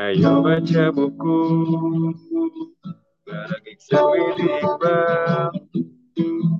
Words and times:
Ayo 0.00 0.32
baca 0.46 0.84
buku 0.96 1.36
bareng 3.26 3.64
Iksan 3.72 4.04
Widigbal 4.08 5.52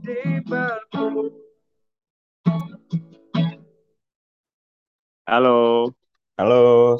di 0.05 0.21
Balbu. 0.45 1.33
Halo, 5.31 5.51
Halo, 6.39 6.55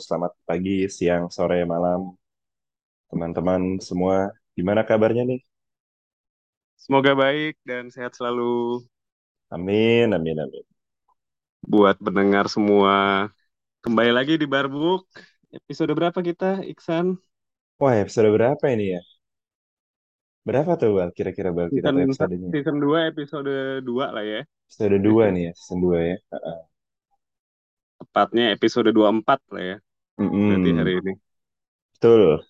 selamat 0.05 0.33
pagi, 0.49 0.77
siang, 0.97 1.25
sore, 1.37 1.59
malam, 1.73 2.01
teman-teman 3.11 3.63
semua. 3.89 4.17
Gimana 4.57 4.83
kabarnya 4.89 5.23
nih? 5.31 5.41
semoga 6.83 7.13
baik 7.23 7.55
dan 7.69 7.85
sehat 7.95 8.13
selalu 8.19 8.45
Amin, 9.55 10.13
amin, 10.15 10.39
amin. 10.45 10.65
buat 11.73 11.97
pendengar 12.01 12.47
semua. 12.55 13.29
Kembali 13.85 14.13
lagi 14.13 14.35
di 14.41 14.47
Barbuk. 14.49 15.09
Episode 15.59 15.93
berapa 15.99 16.19
kita, 16.29 16.63
Iksan? 16.73 17.07
Wah, 17.81 17.95
episode 18.03 18.29
berapa 18.37 18.65
ini 18.75 18.85
ya? 18.95 19.01
Berapa 20.49 20.73
tuh, 20.81 20.91
Bal? 20.97 21.11
Kira-kira, 21.17 21.51
Bal, 21.57 21.69
kita 21.77 21.89
Season 21.89 22.05
episodenya? 22.05 22.53
season 22.53 22.77
2, 22.83 22.99
episode 23.11 23.53
2 23.87 24.07
lah 24.15 24.25
ya. 24.33 24.41
Episode 24.69 24.97
2 25.07 25.25
nih 25.35 25.43
ya, 25.47 25.53
season 25.59 25.79
2 25.85 25.99
ya. 26.11 26.17
Tepatnya 28.01 28.45
episode 28.57 28.91
24 28.97 29.41
lah 29.55 29.63
ya. 29.71 29.77
Berarti 30.47 30.71
hari 30.79 30.93
ini. 31.01 31.13
betul. 31.95 32.43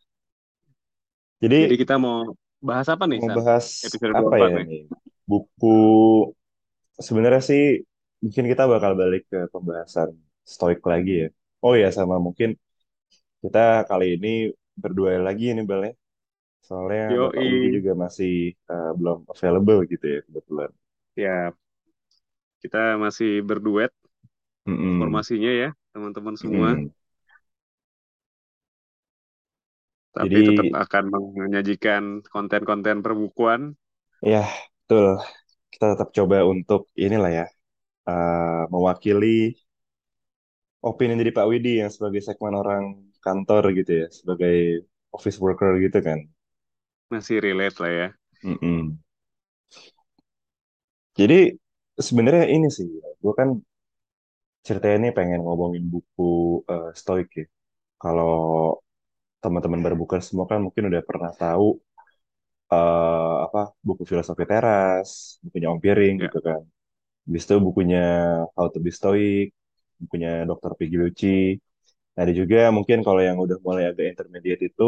Jadi, 1.40 1.56
Jadi 1.60 1.74
kita 1.82 1.94
mau 2.00 2.16
bahas 2.68 2.88
apa 2.92 3.04
nih, 3.10 3.20
mau 3.20 3.28
San? 3.28 3.36
bahas 3.36 3.66
Episode 3.86 4.14
apa 4.18 4.34
24 4.34 4.50
ya 4.50 4.58
nih. 4.58 4.66
nih? 4.68 4.82
Buku, 5.30 5.66
sebenarnya 7.06 7.42
sih, 7.50 7.62
mungkin 8.22 8.44
kita 8.52 8.64
bakal 8.72 8.92
balik 9.00 9.22
ke 9.30 9.38
pembahasan 9.52 10.08
stoik 10.44 10.80
lagi 10.90 11.12
ya. 11.26 11.28
Oh 11.64 11.74
ya, 11.76 11.88
sama 11.92 12.16
mungkin 12.26 12.56
kita 13.42 13.58
kali 13.90 14.04
ini 14.16 14.28
berdua 14.82 15.10
lagi 15.26 15.44
nih, 15.56 15.64
Bal 15.70 15.82
ya. 15.88 15.92
Soalnya 16.68 17.02
Bapak 17.22 17.44
Widi 17.50 17.66
Yoi. 17.66 17.78
juga 17.78 17.92
masih 18.04 18.30
uh, 18.72 18.90
belum 18.98 19.18
available 19.32 19.78
gitu 19.92 20.06
ya 20.14 20.18
kebetulan. 20.28 20.70
Ya, 21.16 21.54
kita 22.62 22.78
masih 23.04 23.30
berduet 23.48 23.92
Mm-mm. 24.68 24.98
formasinya 24.98 25.50
ya, 25.62 25.68
teman-teman 25.92 26.36
semua. 26.42 26.70
Mm-mm. 26.70 26.92
Tapi 30.16 30.38
Jadi 30.38 30.44
tetap 30.48 30.68
akan 30.82 31.04
menyajikan 31.40 32.02
konten-konten 32.34 32.96
perbukuan. 33.04 33.60
ya 34.32 34.38
betul 34.78 35.06
kita 35.72 35.84
tetap 35.92 36.08
coba 36.18 36.36
untuk 36.52 36.80
inilah 37.04 37.30
ya 37.38 37.44
uh, 38.10 38.62
mewakili 38.74 39.26
opini 40.88 41.14
dari 41.20 41.32
Pak 41.36 41.46
Widi 41.50 41.72
yang 41.80 41.90
sebagai 41.94 42.22
segmen 42.26 42.54
orang 42.62 42.82
kantor 43.26 43.62
gitu 43.78 43.92
ya, 44.04 44.06
sebagai 44.18 44.86
office 45.16 45.38
worker 45.44 45.72
gitu 45.84 45.98
kan. 46.08 46.18
Masih 47.12 47.36
relate 47.44 47.76
lah 47.82 47.90
ya. 47.90 48.08
Mm-mm. 48.46 48.98
Jadi 51.18 51.38
sebenarnya 52.06 52.46
ini 52.56 52.68
sih, 52.76 52.88
gue 53.22 53.32
kan 53.40 53.48
ceritanya 54.66 54.96
ini 55.00 55.10
pengen 55.18 55.40
ngomongin 55.46 55.84
buku 55.92 56.62
uh, 56.72 56.90
Stoik 57.00 57.28
ya. 57.40 57.46
Kalau 58.02 58.32
teman-teman 59.42 59.80
berbuka 59.86 60.16
semua 60.26 60.44
kan 60.50 60.60
mungkin 60.66 60.84
udah 60.92 61.02
pernah 61.08 61.32
tahu 61.32 61.80
eh, 62.72 63.34
apa 63.46 63.58
buku 63.86 64.02
filosofi 64.10 64.44
teras, 64.50 65.10
bukunya 65.44 65.68
Om 65.72 65.80
Piring 65.84 66.14
Ya, 66.20 66.24
gitu 66.28 66.38
kan. 66.48 66.60
Habis 67.26 67.44
itu 67.46 67.54
bukunya 67.66 67.98
How 68.56 68.66
to 68.74 68.78
be 68.84 68.90
Stoic, 68.98 69.46
bukunya 70.02 70.30
Dr. 70.48 70.72
Pigliucci. 70.78 71.28
Nah, 71.56 71.69
ada 72.20 72.32
juga 72.40 72.58
mungkin 72.76 72.98
kalau 73.06 73.20
yang 73.28 73.38
udah 73.44 73.58
mulai 73.66 73.84
agak 73.90 74.06
intermediate 74.12 74.62
itu 74.70 74.84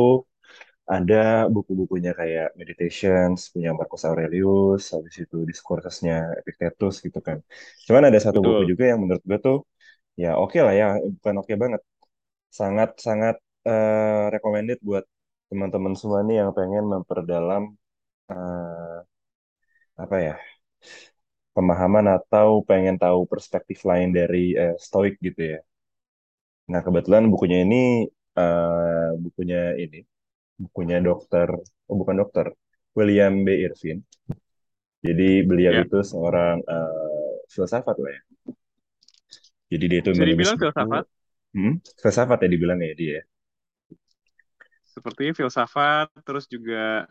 ada 0.95 1.17
buku-bukunya 1.55 2.13
kayak 2.21 2.47
Meditations, 2.61 3.41
punya 3.55 3.71
Marcus 3.79 4.03
Aurelius, 4.09 4.83
habis 4.95 5.17
itu 5.25 5.37
Discoursesnya 5.51 6.15
Epictetus 6.41 6.95
gitu 7.07 7.19
kan. 7.29 7.39
Cuman 7.87 8.03
ada 8.11 8.19
satu 8.27 8.41
buku 8.47 8.63
juga 8.71 8.85
yang 8.91 8.99
menurut 9.05 9.23
gue 9.31 9.39
tuh 9.47 9.57
ya 10.23 10.29
oke 10.43 10.59
lah 10.67 10.75
ya, 10.81 10.87
bukan 11.17 11.35
oke 11.43 11.55
banget. 11.63 11.83
Sangat-sangat 12.59 13.37
eh, 13.69 14.25
recommended 14.35 14.79
buat 14.89 15.05
teman-teman 15.51 15.95
semua 16.01 16.21
nih 16.27 16.37
yang 16.43 16.51
pengen 16.59 16.85
memperdalam 16.95 17.63
eh, 18.33 18.97
apa 19.97 20.17
ya 20.27 20.35
pemahaman 21.57 22.07
atau 22.19 22.49
pengen 22.69 22.97
tahu 23.05 23.21
perspektif 23.33 23.79
lain 23.91 24.09
dari 24.19 24.45
eh, 24.63 24.77
Stoik 24.87 25.15
gitu 25.27 25.41
ya. 25.57 25.59
Nah 26.73 26.81
kebetulan 26.87 27.25
bukunya 27.33 27.59
ini 27.67 27.77
eh, 28.41 29.09
bukunya 29.25 29.59
ini 29.85 29.99
bukunya 30.65 30.97
dokter 31.09 31.49
oh 31.91 31.97
bukan 32.01 32.17
dokter 32.23 32.47
William 32.99 33.35
B. 33.47 33.49
Irvin. 33.67 33.99
Jadi 35.07 35.29
beliau 35.49 35.73
Ya, 35.73 35.85
itu 35.85 35.99
seorang 36.11 36.57
eh, 36.75 37.33
filsafat 37.55 37.97
lah 38.03 38.11
ya. 38.17 38.21
Jadi 39.73 39.85
dia 39.91 40.01
itu 40.05 40.11
bisa 40.11 40.23
menulis 40.23 40.51
dibilang 40.51 40.59
buku 40.61 40.79
filsafat. 40.79 41.05
hmm, 41.55 41.75
filsafat 42.03 42.39
ya 42.45 42.49
dibilangnya 42.55 42.87
ya 42.93 42.97
dia. 43.03 43.19
Sepertinya 44.93 45.33
filsafat, 45.33 46.07
terus 46.27 46.45
juga 46.51 47.09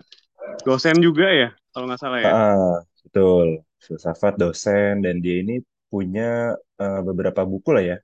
dosen 0.67 0.97
juga 1.01 1.27
ya, 1.31 1.49
kalau 1.73 1.85
nggak 1.89 2.01
salah 2.01 2.21
ya. 2.21 2.35
Ah, 2.35 2.77
betul 3.03 3.47
filsafat 3.85 4.33
dosen 4.41 4.91
dan 5.05 5.15
dia 5.23 5.35
ini 5.41 5.53
punya 5.91 6.21
eh, 6.81 6.99
beberapa 7.07 7.41
buku 7.51 7.69
lah 7.75 7.83
ya. 7.91 7.95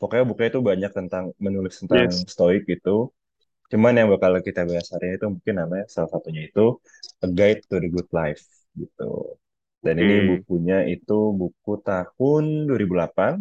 Pokoknya 0.00 0.24
bukunya 0.28 0.50
itu 0.52 0.60
banyak 0.70 0.90
tentang 0.98 1.24
menulis 1.44 1.74
tentang 1.80 2.08
Yes. 2.08 2.24
Stoik 2.32 2.64
itu 2.76 3.12
Cuman 3.70 3.94
yang 3.94 4.10
bakal 4.10 4.34
kita 4.42 4.66
bahas 4.66 4.90
hari 4.90 5.14
ini 5.14 5.16
itu 5.22 5.26
mungkin 5.30 5.54
namanya 5.62 5.86
salah 5.86 6.10
satunya 6.10 6.42
itu 6.50 6.82
A 7.22 7.26
Guide 7.30 7.62
to 7.70 7.78
the 7.78 7.86
Good 7.86 8.10
Life 8.10 8.42
gitu. 8.74 9.38
Dan 9.80 9.94
ini 10.02 10.14
Oke. 10.18 10.26
bukunya 10.26 10.78
itu 10.90 11.18
buku 11.40 11.72
tahun 11.86 12.44
2008. 12.66 13.38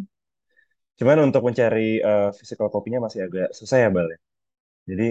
Cuman 1.01 1.17
untuk 1.33 1.41
mencari 1.49 1.97
eh, 1.97 2.29
physical 2.37 2.69
copy-nya 2.69 3.01
masih 3.01 3.25
agak 3.25 3.49
susah 3.57 3.77
ya, 3.83 3.89
Bal. 3.89 4.05
ya. 4.13 4.19
Jadi 4.93 5.07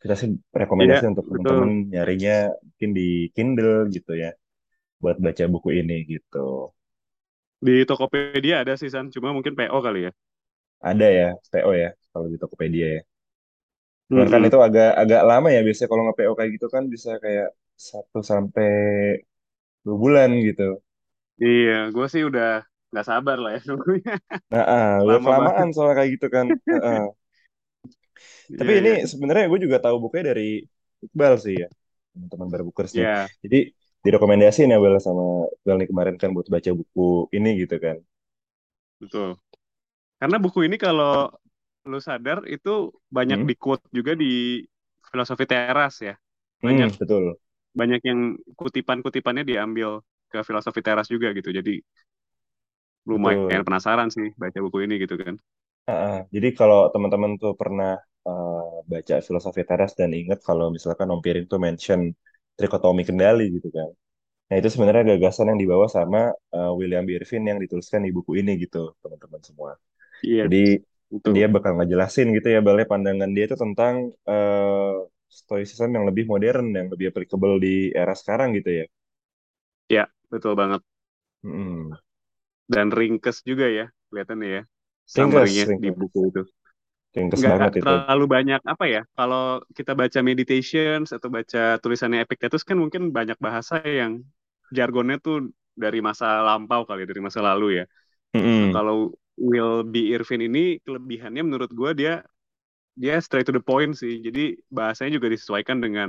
kita 0.00 0.14
sih 0.16 0.28
rekomendasi 0.56 1.04
untuk 1.12 1.24
betul. 1.28 1.44
teman-teman 1.44 1.70
nyarinya 1.92 2.36
mungkin 2.64 2.90
di 2.96 3.08
Kindle 3.36 3.92
gitu 3.92 4.12
ya, 4.16 4.30
buat 5.04 5.16
baca 5.20 5.44
buku 5.52 5.68
ini 5.84 5.96
gitu. 6.08 6.72
Di 7.60 7.84
Tokopedia 7.88 8.64
ada 8.64 8.72
sih, 8.80 8.88
San. 8.88 9.12
Cuma 9.12 9.36
mungkin 9.36 9.52
PO 9.52 9.78
kali 9.84 10.08
ya. 10.08 10.12
Ada 10.82 11.06
ya, 11.18 11.26
PO 11.52 11.70
ya, 11.82 11.88
kalau 12.12 12.26
di 12.32 12.36
Tokopedia 12.40 12.86
ya. 12.96 13.02
Cuman 14.08 14.28
kan 14.32 14.40
Mm-mm. 14.40 14.46
itu 14.48 14.58
agak 14.66 14.88
agak 15.02 15.20
lama 15.30 15.48
ya 15.54 15.60
biasanya 15.66 15.88
kalau 15.90 16.02
nge-PO 16.06 16.32
kayak 16.38 16.50
gitu 16.56 16.66
kan 16.74 16.84
bisa 16.94 17.10
kayak 17.24 17.46
satu 17.90 18.18
sampai 18.30 18.66
dua 19.84 19.96
bulan 20.02 20.30
gitu. 20.46 20.62
Iya, 21.44 21.72
gue 21.94 22.04
sih 22.12 22.22
udah 22.28 22.46
nggak 22.90 23.06
sabar 23.10 23.36
lah 23.42 23.50
ya 23.54 23.58
nunggunya. 23.68 24.12
Nah, 24.52 24.62
ah, 24.74 24.88
udah 25.06 25.18
Lama 25.18 25.30
banget. 25.40 25.54
kelamaan 25.54 25.68
soalnya 25.74 25.94
kayak 25.98 26.10
gitu 26.14 26.26
kan. 26.34 26.46
Heeh. 26.72 27.00
Tapi 28.58 28.72
Iya, 28.72 28.78
ini 28.80 28.90
iya. 28.90 28.96
sebenarnya 29.12 29.44
gue 29.52 29.60
juga 29.66 29.78
tahu 29.84 29.96
bukunya 30.02 30.24
dari 30.32 30.44
Iqbal 31.06 31.34
sih 31.44 31.54
ya, 31.62 31.66
teman-teman 32.12 32.48
Barbukers 32.52 32.92
nih. 32.98 33.08
Ya, 33.08 33.28
Jadi 33.44 33.56
direkomendasiin 34.04 34.72
ya 34.72 34.78
Bel 34.82 34.96
sama 35.06 35.24
Iqbal 35.60 35.76
nih 35.82 35.88
kemarin 35.92 36.16
kan 36.20 36.30
buat 36.36 36.48
baca 36.54 36.70
buku 36.80 37.02
ini 37.36 37.48
gitu 37.62 37.76
kan. 37.84 37.96
betul. 39.00 39.38
Karena 40.20 40.36
buku 40.44 40.58
ini 40.66 40.76
kalau 40.80 41.28
lu 41.90 41.98
sadar 42.02 42.38
itu 42.50 42.70
banyak 43.16 43.38
Hmm? 43.38 43.48
di 43.48 43.54
quote 43.62 43.84
juga 43.94 44.12
di 44.22 44.26
filosofi 45.10 45.44
teras 45.50 45.94
ya. 46.02 46.14
Hmm, 46.62 46.66
Banyak 46.66 46.90
betul, 46.98 47.38
banyak 47.80 48.00
yang 48.08 48.20
kutipan-kutipannya 48.58 49.44
diambil 49.50 50.02
ke 50.32 50.38
filosofi 50.48 50.80
teras 50.86 51.08
juga 51.14 51.28
gitu. 51.38 51.50
Jadi 51.54 51.80
lumayan 53.10 53.62
betul. 53.62 53.66
penasaran 53.66 54.08
sih 54.16 54.28
baca 54.40 54.58
buku 54.64 54.78
ini 54.86 54.94
gitu 55.02 55.14
kan. 55.22 55.34
Ah, 55.90 55.94
ah. 56.06 56.14
Jadi 56.34 56.48
kalau 56.58 56.78
teman-teman 56.92 57.32
tuh 57.42 57.52
pernah 57.60 57.90
eh, 58.28 58.62
baca 58.92 59.14
filosofi 59.26 59.62
teras 59.70 59.92
dan 60.00 60.10
ingat 60.18 60.38
kalau 60.48 60.66
misalkan 60.76 61.06
Om 61.14 61.20
Piring 61.24 61.46
tuh 61.52 61.58
mention 61.66 62.00
trikotomi 62.58 63.02
kendali 63.08 63.42
gitu 63.56 63.68
kan. 63.78 63.88
Nah 64.48 64.56
itu 64.60 64.68
sebenarnya 64.74 65.04
gagasan 65.12 65.46
yang 65.52 65.60
dibawa 65.64 65.86
sama 65.96 66.18
eh, 66.56 66.70
William 66.78 67.04
B. 67.08 67.10
Irvin 67.18 67.42
yang 67.50 67.58
dituliskan 67.64 68.00
di 68.06 68.10
buku 68.16 68.32
ini 68.40 68.52
gitu 68.64 68.78
teman-teman 69.02 69.42
semua. 69.48 69.70
Iya, 70.24 70.44
Jadi 70.44 70.56
dia 71.34 71.46
betul. 71.46 71.54
bakal 71.54 71.72
ngejelasin 71.78 72.26
gitu 72.36 72.48
ya 72.54 72.60
balai 72.68 72.86
pandangan 72.92 73.30
dia 73.34 73.44
itu 73.48 73.56
tentang 73.64 73.94
eh 74.30 74.94
stoicism 75.40 75.88
yang 75.96 76.04
lebih 76.08 76.24
modern, 76.32 76.66
yang 76.78 76.88
lebih 76.92 77.06
applicable 77.10 77.54
di 77.64 77.90
era 78.00 78.14
sekarang 78.20 78.48
gitu 78.58 78.70
ya. 78.80 78.84
Ya, 79.90 80.06
betul 80.30 80.54
banget. 80.60 80.82
Mm-mm. 81.44 81.96
Dan 82.72 82.86
ringkes 82.98 83.42
juga 83.48 83.66
ya 83.78 83.86
kelihatannya 84.10 84.48
ya 84.56 84.62
Ringkes, 85.16 85.54
summary-nya 85.54 85.66
di 85.82 85.88
buku 85.98 86.18
itu. 86.30 86.42
ringkes 87.16 87.42
banget 87.50 87.72
nggak 87.72 87.72
itu. 87.82 87.94
terlalu 88.06 88.24
banyak 88.34 88.60
apa 88.72 88.84
ya 88.94 89.00
kalau 89.16 89.60
kita 89.76 89.92
baca 90.00 90.18
meditations 90.30 91.08
atau 91.16 91.28
baca 91.36 91.58
tulisannya 91.82 92.18
Epictetus 92.24 92.62
kan 92.68 92.76
mungkin 92.82 93.02
banyak 93.16 93.36
bahasa 93.46 93.74
yang 93.84 94.12
jargonnya 94.76 95.16
tuh 95.24 95.36
dari 95.82 95.98
masa 96.08 96.26
lampau 96.46 96.82
kali 96.88 97.04
ya, 97.04 97.06
dari 97.12 97.22
masa 97.26 97.40
lalu 97.48 97.64
ya 97.82 97.84
nah 98.58 98.68
Mm-mm. 98.74 98.74
kalau 98.74 98.94
Will 99.38 99.84
B. 99.92 99.94
Irvin 100.16 100.40
ini 100.48 100.80
kelebihannya 100.84 101.42
menurut 101.48 101.70
gue 101.72 101.90
dia 102.00 102.12
dia 102.96 103.14
straight 103.24 103.46
to 103.48 103.54
the 103.56 103.62
point 103.64 103.92
sih. 103.96 104.20
Jadi 104.26 104.40
bahasanya 104.72 105.12
juga 105.18 105.28
disesuaikan 105.34 105.78
dengan 105.84 106.08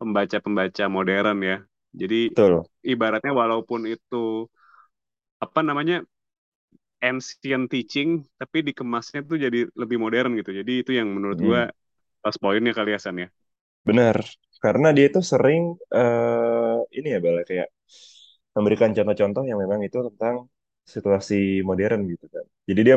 pembaca-pembaca 0.00 0.84
modern 0.90 1.38
ya. 1.44 1.56
Jadi 1.96 2.16
Betul. 2.26 2.66
ibaratnya 2.86 3.32
walaupun 3.36 3.82
itu 3.90 4.46
apa 5.40 5.60
namanya 5.64 6.04
ancient 7.08 7.64
teaching, 7.72 8.10
tapi 8.40 8.58
dikemasnya 8.68 9.20
tuh 9.28 9.36
jadi 9.44 9.58
lebih 9.80 9.98
modern 10.04 10.30
gitu. 10.40 10.50
Jadi 10.60 10.72
itu 10.82 10.90
yang 10.98 11.08
menurut 11.16 11.38
gua 11.46 11.60
Mm. 11.60 11.70
plus 12.22 12.36
poinnya 12.42 12.72
kali 12.78 12.90
ya 12.94 13.00
San 13.04 13.16
ya. 13.24 13.28
Benar. 13.88 14.16
Karena 14.64 14.88
dia 14.96 15.06
itu 15.10 15.20
sering 15.32 15.62
eh, 15.94 16.76
ini 16.98 17.08
ya 17.14 17.18
Bala 17.24 17.42
kayak 17.50 17.68
memberikan 18.56 18.90
contoh-contoh 18.96 19.44
yang 19.50 19.58
memang 19.64 19.80
itu 19.88 19.98
tentang 20.12 20.34
situasi 20.94 21.34
modern 21.68 22.00
gitu 22.12 22.26
kan. 22.34 22.44
Jadi 22.68 22.80
dia 22.86 22.96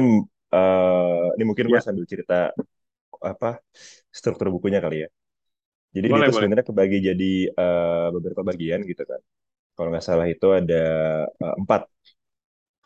eh, 0.56 1.26
ini 1.38 1.44
mungkin 1.50 1.66
gue 1.74 1.80
Ya, 1.80 1.84
sambil 1.86 2.06
cerita 2.12 2.34
apa 3.32 3.48
struktur 4.20 4.48
bukunya 4.56 4.80
kali 4.86 4.96
ya. 5.06 5.10
Jadi 5.96 6.08
dia 6.12 6.14
boleh 6.14 6.28
itu 6.28 6.32
sebenarnya 6.36 6.66
kebagi 6.70 6.98
jadi 7.10 7.26
eh, 7.62 8.08
beberapa 8.16 8.44
bagian 8.50 8.82
gitu 8.92 9.04
kan. 9.12 9.22
Kalau 9.76 9.90
nggak 9.94 10.06
salah 10.10 10.28
itu 10.34 10.48
ada 10.60 10.76
eh, 11.44 11.56
empat. 11.62 11.82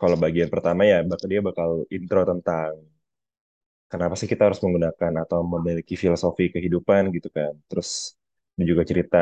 Kalau 0.02 0.18
bagian 0.24 0.50
pertama 0.54 0.82
ya 0.92 0.98
bakal 1.12 1.28
dia 1.32 1.42
bakal 1.50 1.70
intro 1.98 2.22
tentang 2.32 2.72
kenapa 3.92 4.14
sih 4.20 4.28
kita 4.32 4.44
harus 4.48 4.60
menggunakan 4.64 5.14
atau 5.24 5.40
memiliki 5.54 5.94
filosofi 6.04 6.44
kehidupan 6.56 7.02
gitu 7.16 7.30
kan. 7.38 7.54
Terus 7.70 7.90
ini 8.58 8.64
juga 8.72 8.84
cerita 8.90 9.18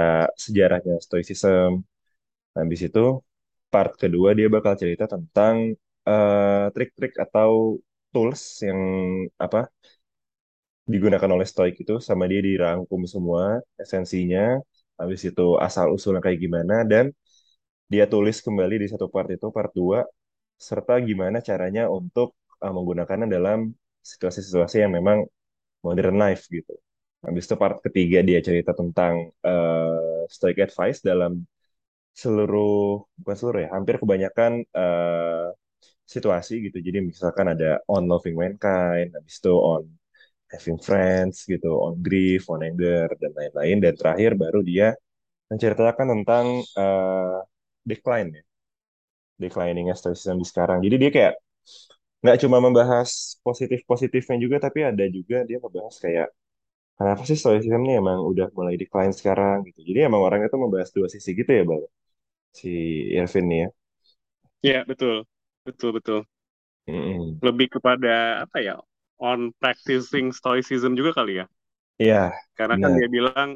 sejarahnya 0.45 0.94
Stoicism. 1.06 1.69
Habis 2.57 2.81
itu 2.89 3.01
part 3.74 3.92
kedua 4.02 4.30
dia 4.38 4.48
bakal 4.56 4.74
cerita 4.82 5.06
tentang 5.14 5.56
eh, 6.10 6.66
trik-trik 6.74 7.14
atau 7.26 7.52
tools 8.14 8.42
yang 8.68 8.80
apa 9.46 9.60
digunakan 10.94 11.30
oleh 11.36 11.48
Stoik 11.52 11.76
itu 11.84 11.94
sama 12.08 12.24
dia 12.32 12.42
dirangkum 12.44 13.02
semua 13.14 13.62
esensinya. 13.84 14.60
Habis 15.00 15.22
itu 15.30 15.58
asal 15.58 15.86
usulnya 15.96 16.22
kayak 16.26 16.40
gimana 16.46 16.76
dan 16.92 17.06
dia 17.92 18.06
tulis 18.14 18.38
kembali 18.46 18.76
di 18.84 18.88
satu 18.94 19.08
part 19.14 19.30
itu 19.36 19.48
part 19.58 19.72
2 19.76 20.00
serta 20.68 20.94
gimana 21.10 21.38
caranya 21.50 21.84
untuk 21.90 22.38
uh, 22.64 22.74
menggunakannya 22.78 23.28
dalam 23.38 23.60
situasi-situasi 24.12 24.76
yang 24.86 24.94
memang 24.98 25.26
modern 25.86 26.18
life 26.24 26.44
gitu. 26.50 26.74
Habis 27.26 27.44
itu 27.48 27.56
part 27.62 27.78
ketiga 27.86 28.20
dia 28.26 28.40
cerita 28.48 28.72
tentang 28.78 29.30
uh, 29.46 30.26
Stoic 30.30 30.58
advice 30.62 31.00
dalam 31.06 31.34
seluruh 32.16 33.08
bukan 33.19 33.36
seluruh 33.40 33.60
ya, 33.66 33.69
hampir 33.75 33.96
kebanyakan 34.02 34.52
uh, 34.75 35.50
situasi 36.06 36.54
gitu. 36.68 36.78
Jadi 36.84 37.00
misalkan 37.12 37.48
ada 37.54 37.80
on 37.88 38.04
loving 38.12 38.36
mankind, 38.38 39.16
habis 39.16 39.36
itu 39.40 39.54
on 39.56 39.84
having 40.54 40.80
friends 40.81 41.48
gitu, 41.48 41.68
on 41.80 41.96
grief, 42.04 42.48
on 42.52 42.62
anger 42.68 43.08
dan 43.22 43.31
lain-lain 43.40 43.78
dan 43.84 43.94
terakhir 44.00 44.31
baru 44.36 44.60
dia 44.63 44.88
menceritakan 45.52 46.08
tentang 46.13 46.46
uh, 46.80 47.40
decline 47.88 48.30
ya 48.40 48.44
declining 49.44 49.90
stoicism 49.98 50.38
di 50.42 50.48
sekarang. 50.48 50.80
Jadi 50.86 50.96
dia 51.02 51.12
kayak 51.16 51.34
nggak 52.24 52.38
cuma 52.46 52.58
membahas 52.62 53.10
positif-positifnya 53.46 54.38
juga, 54.44 54.58
tapi 54.66 54.80
ada 54.86 55.06
juga 55.10 55.38
dia 55.50 55.58
membahas 55.58 55.96
kayak 55.98 56.28
kenapa 57.00 57.22
sih 57.30 57.38
stoicism 57.40 57.81
ini 57.88 57.94
emang 58.02 58.19
udah 58.31 58.48
mulai 58.58 58.75
decline 58.81 59.13
sekarang 59.19 59.66
gitu. 59.69 59.80
Jadi 59.90 60.00
emang 60.10 60.22
orangnya 60.28 60.50
tuh 60.54 60.62
membahas 60.66 60.90
dua 60.96 61.08
sisi 61.12 61.31
gitu 61.40 61.52
ya, 61.52 61.63
Bang. 61.69 61.84
Si 62.57 62.69
Irvin 63.19 63.45
nih 63.50 63.59
ya. 63.63 63.68
Iya, 64.65 64.77
betul. 64.89 65.15
Betul, 65.65 65.89
betul. 65.98 66.19
Mm-mm. 66.88 67.42
Lebih 67.45 67.68
kepada 67.77 68.45
apa 68.45 68.57
ya? 68.62 68.75
On 69.21 69.53
practicing 69.62 70.33
stoicism 70.33 70.98
juga 70.98 71.12
kali 71.18 71.42
ya. 71.42 71.45
Iya, 72.01 72.31
Karena 72.57 72.75
kan 72.81 72.92
benar. 72.92 72.98
dia 72.98 73.07
bilang 73.12 73.50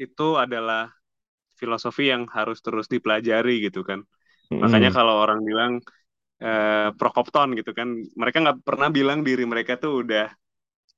itu 0.00 0.26
adalah 0.44 0.92
filosofi 1.60 2.10
yang 2.12 2.24
harus 2.36 2.58
terus 2.64 2.86
dipelajari 2.94 3.52
gitu 3.66 3.80
kan. 3.88 4.00
Makanya 4.62 4.90
Mm-mm. 4.90 4.96
kalau 4.96 5.14
orang 5.24 5.40
bilang 5.48 5.72
eh, 6.42 6.88
Prokopton 6.98 7.48
gitu 7.58 7.72
kan, 7.78 7.88
mereka 8.20 8.38
nggak 8.44 8.58
pernah 8.68 8.88
bilang 8.98 9.20
diri 9.28 9.44
mereka 9.52 9.74
tuh 9.82 9.92
udah 10.04 10.24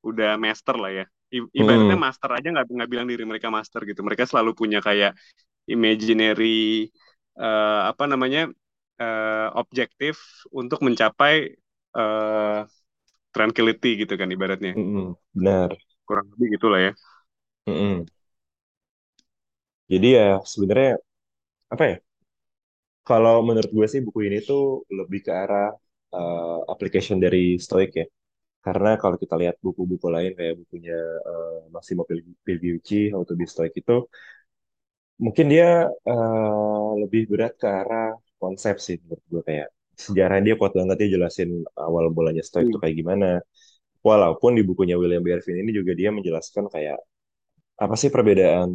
udah 0.09 0.31
master 0.45 0.77
lah 0.83 0.93
ya. 0.99 1.05
I- 1.35 1.53
ibaratnya 1.61 1.97
Mm-mm. 1.97 2.07
master 2.07 2.31
aja 2.37 2.49
nggak 2.55 2.67
nggak 2.77 2.91
bilang 2.93 3.07
diri 3.13 3.25
mereka 3.31 3.49
master 3.53 3.81
gitu. 3.91 4.01
Mereka 4.07 4.25
selalu 4.31 4.53
punya 4.61 4.79
kayak 4.85 5.13
imaginary 5.71 6.89
eh, 7.43 7.81
apa 7.91 8.05
namanya 8.13 8.41
eh, 9.03 9.47
objektif 9.61 10.17
untuk 10.61 10.79
mencapai 10.87 11.35
eh, 11.99 12.59
tranquility 13.35 13.89
gitu 14.03 14.15
kan 14.21 14.29
ibaratnya. 14.37 14.73
Mm-mm. 14.77 15.17
Benar. 15.35 15.71
Kurang 16.07 16.27
lebih 16.35 16.47
gitulah 16.59 16.81
ya. 16.87 16.93
Mm-mm. 17.67 18.09
Jadi 19.93 20.07
ya 20.17 20.27
sebenarnya 20.53 20.91
apa 21.75 21.85
ya? 21.93 21.97
Kalau 23.09 23.37
menurut 23.49 23.71
gue 23.77 23.87
sih 23.93 24.01
buku 24.07 24.21
ini 24.29 24.39
tuh 24.49 24.85
lebih 24.99 25.21
ke 25.27 25.33
arah 25.43 25.69
uh, 26.17 26.61
application 26.73 27.17
dari 27.25 27.57
Stoic 27.65 27.91
ya. 28.01 28.07
Karena 28.67 28.91
kalau 29.03 29.17
kita 29.23 29.35
lihat 29.43 29.57
buku-buku 29.65 30.07
lain 30.17 30.33
kayak 30.39 30.55
bukunya 30.61 30.97
eh, 31.31 31.59
Massimo 31.75 32.03
Pil- 32.09 32.27
How 33.15 33.23
to 33.29 33.35
be 33.41 33.47
Stoic 33.49 33.73
itu, 33.81 33.95
mungkin 35.25 35.47
dia 35.53 35.67
eh, 36.11 36.89
lebih 37.03 37.23
berat 37.31 37.53
ke 37.61 37.67
arah 37.81 38.07
konsep 38.43 38.75
sih 38.87 38.97
menurut 39.03 39.25
gue 39.33 39.43
kayak 39.49 39.69
sejarah 40.05 40.39
dia 40.47 40.55
kuat 40.61 40.73
banget 40.79 40.97
dia 41.01 41.09
jelasin 41.19 41.51
awal 41.87 42.05
mulanya 42.17 42.43
Stoic 42.47 42.67
itu 42.71 42.77
Hmm. 42.77 42.83
kayak 42.83 42.97
gimana. 43.01 43.27
Walaupun 44.09 44.53
di 44.59 44.63
bukunya 44.69 44.97
William 45.01 45.23
Bervin 45.27 45.59
ini 45.63 45.71
juga 45.79 45.93
dia 46.01 46.11
menjelaskan 46.17 46.67
kayak 46.75 46.99
apa 47.85 47.95
sih 48.01 48.11
perbedaan 48.15 48.71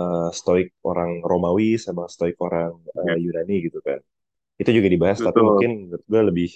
eh, 0.00 0.28
Stoik 0.38 0.68
orang 0.90 1.10
Romawi 1.30 1.76
sama 1.86 2.04
Stoik 2.14 2.36
orang 2.46 2.72
eh, 2.98 3.14
Ya, 3.14 3.16
Yunani 3.24 3.54
gitu 3.66 3.78
kan. 3.88 4.00
Itu 4.60 4.70
juga 4.76 4.88
dibahas, 4.94 5.20
tapi 5.26 5.40
betul. 5.42 5.48
mungkin 5.48 5.70
menurut 5.90 6.04
gue 6.12 6.22
lebih 6.30 6.48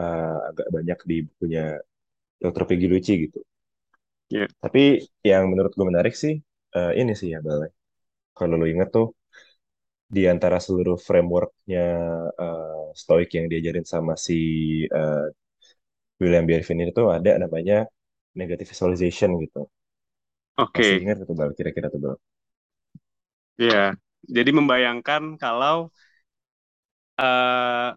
eh, 0.00 0.36
agak 0.50 0.68
banyak 0.76 0.98
di 1.10 1.16
bukunya 1.28 1.62
Dr. 2.42 2.64
Pigliucci 2.70 3.12
gitu. 3.28 3.40
Ya, 4.30 4.46
Tapi 4.62 4.80
yang 5.30 5.44
menurut 5.52 5.72
gue 5.76 5.86
menarik 5.90 6.14
sih 6.22 6.34
eh, 6.76 6.92
ini 7.00 7.12
sih 7.20 7.28
ya 7.34 7.38
Bal. 7.46 7.62
Kalau 8.38 8.54
lo 8.60 8.66
inget 8.72 8.88
tuh 8.96 9.06
di 10.06 10.22
antara 10.32 10.58
seluruh 10.62 10.96
frameworknya 11.08 11.84
eh, 12.42 12.84
Stoic 13.00 13.28
yang 13.36 13.46
diajarin 13.50 13.86
sama 13.86 14.14
si 14.14 14.38
eh, 14.86 15.26
William 16.20 16.44
Bervin 16.50 16.80
itu 16.92 17.02
ada 17.16 17.32
namanya 17.42 17.76
negative 18.40 18.68
visualization 18.72 19.30
gitu. 19.44 19.60
Masih 20.76 20.96
oke. 20.96 21.02
ingat 21.02 21.16
tuh 21.28 21.36
Bal 21.38 21.50
kira-kira 21.58 21.86
tuh 21.92 22.00
Bal? 22.04 22.16
Ya, 23.56 23.96
jadi 24.36 24.50
membayangkan 24.58 25.22
kalau 25.40 25.88
eh, 27.20 27.88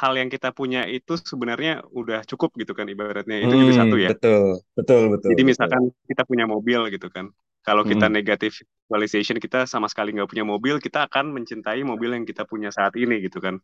hal 0.00 0.12
yang 0.20 0.30
kita 0.34 0.48
punya 0.58 0.80
itu 0.96 1.12
sebenarnya 1.30 1.70
udah 2.00 2.18
cukup 2.30 2.50
gitu 2.60 2.72
kan 2.78 2.86
ibaratnya. 2.94 3.36
Itu 3.44 3.54
juga 3.60 3.72
satu 3.80 3.94
Hmm, 3.94 4.06
ya. 4.06 4.10
betul, 4.10 4.44
betul, 4.76 5.02
betul, 5.14 5.30
Jadi 5.30 5.42
betul. 5.46 5.50
misalkan 5.50 5.82
kita 6.08 6.22
punya 6.28 6.44
mobil 6.48 6.80
gitu 6.94 7.08
kan. 7.14 7.26
Kalau 7.68 7.84
kita 7.90 8.06
Mm-mm, 8.06 8.16
negatif 8.16 8.52
visualization 8.88 9.36
kita 9.44 9.58
sama 9.72 9.86
sekali 9.92 10.08
nggak 10.16 10.30
punya 10.32 10.44
mobil, 10.52 10.76
kita 10.86 10.98
akan 11.08 11.26
mencintai 11.36 11.80
mobil 11.84 12.10
yang 12.16 12.24
kita 12.30 12.42
punya 12.48 12.70
saat 12.72 12.94
ini 13.02 13.14
gitu 13.26 13.38
kan. 13.46 13.56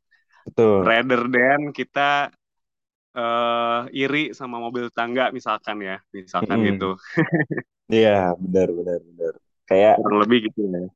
betul. 0.44 0.88
Rather 0.88 1.20
than 1.36 1.60
kita 1.78 2.32
eh, 3.16 3.80
iri 4.02 4.22
sama 4.38 4.56
mobil 4.64 4.86
tangga 4.96 5.24
misalkan 5.36 5.76
ya, 5.88 5.96
misalkan 6.16 6.58
gitu. 6.68 6.84
Mm-mm. 6.84 7.04
Iya, 7.94 8.10
benar, 8.42 8.68
benar, 8.78 8.98
benar. 9.08 9.32
Kayak 9.68 9.94
Kurang 9.94 10.16
lebih 10.22 10.38
gitu 10.50 10.60
ya. 10.74 10.86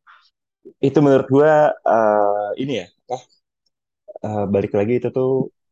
itu 0.86 0.98
menurut 1.04 1.26
gua 1.34 1.52
eh, 1.86 2.48
ini 2.62 2.72
ya, 2.82 2.86
ah, 3.14 3.22
eh, 4.26 4.44
balik 4.54 4.72
lagi 4.78 4.92
itu 5.00 5.08
tuh 5.18 5.28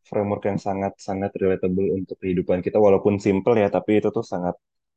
framework 0.09 0.43
yang 0.50 0.59
sangat 0.66 0.93
sangat 1.09 1.31
relatable 1.43 1.87
untuk 1.99 2.16
kehidupan 2.23 2.59
kita 2.66 2.78
walaupun 2.87 3.14
simple 3.26 3.55
ya, 3.62 3.69
tapi 3.76 3.90
itu 4.00 4.09
tuh 4.16 4.25
sangat 4.33 4.55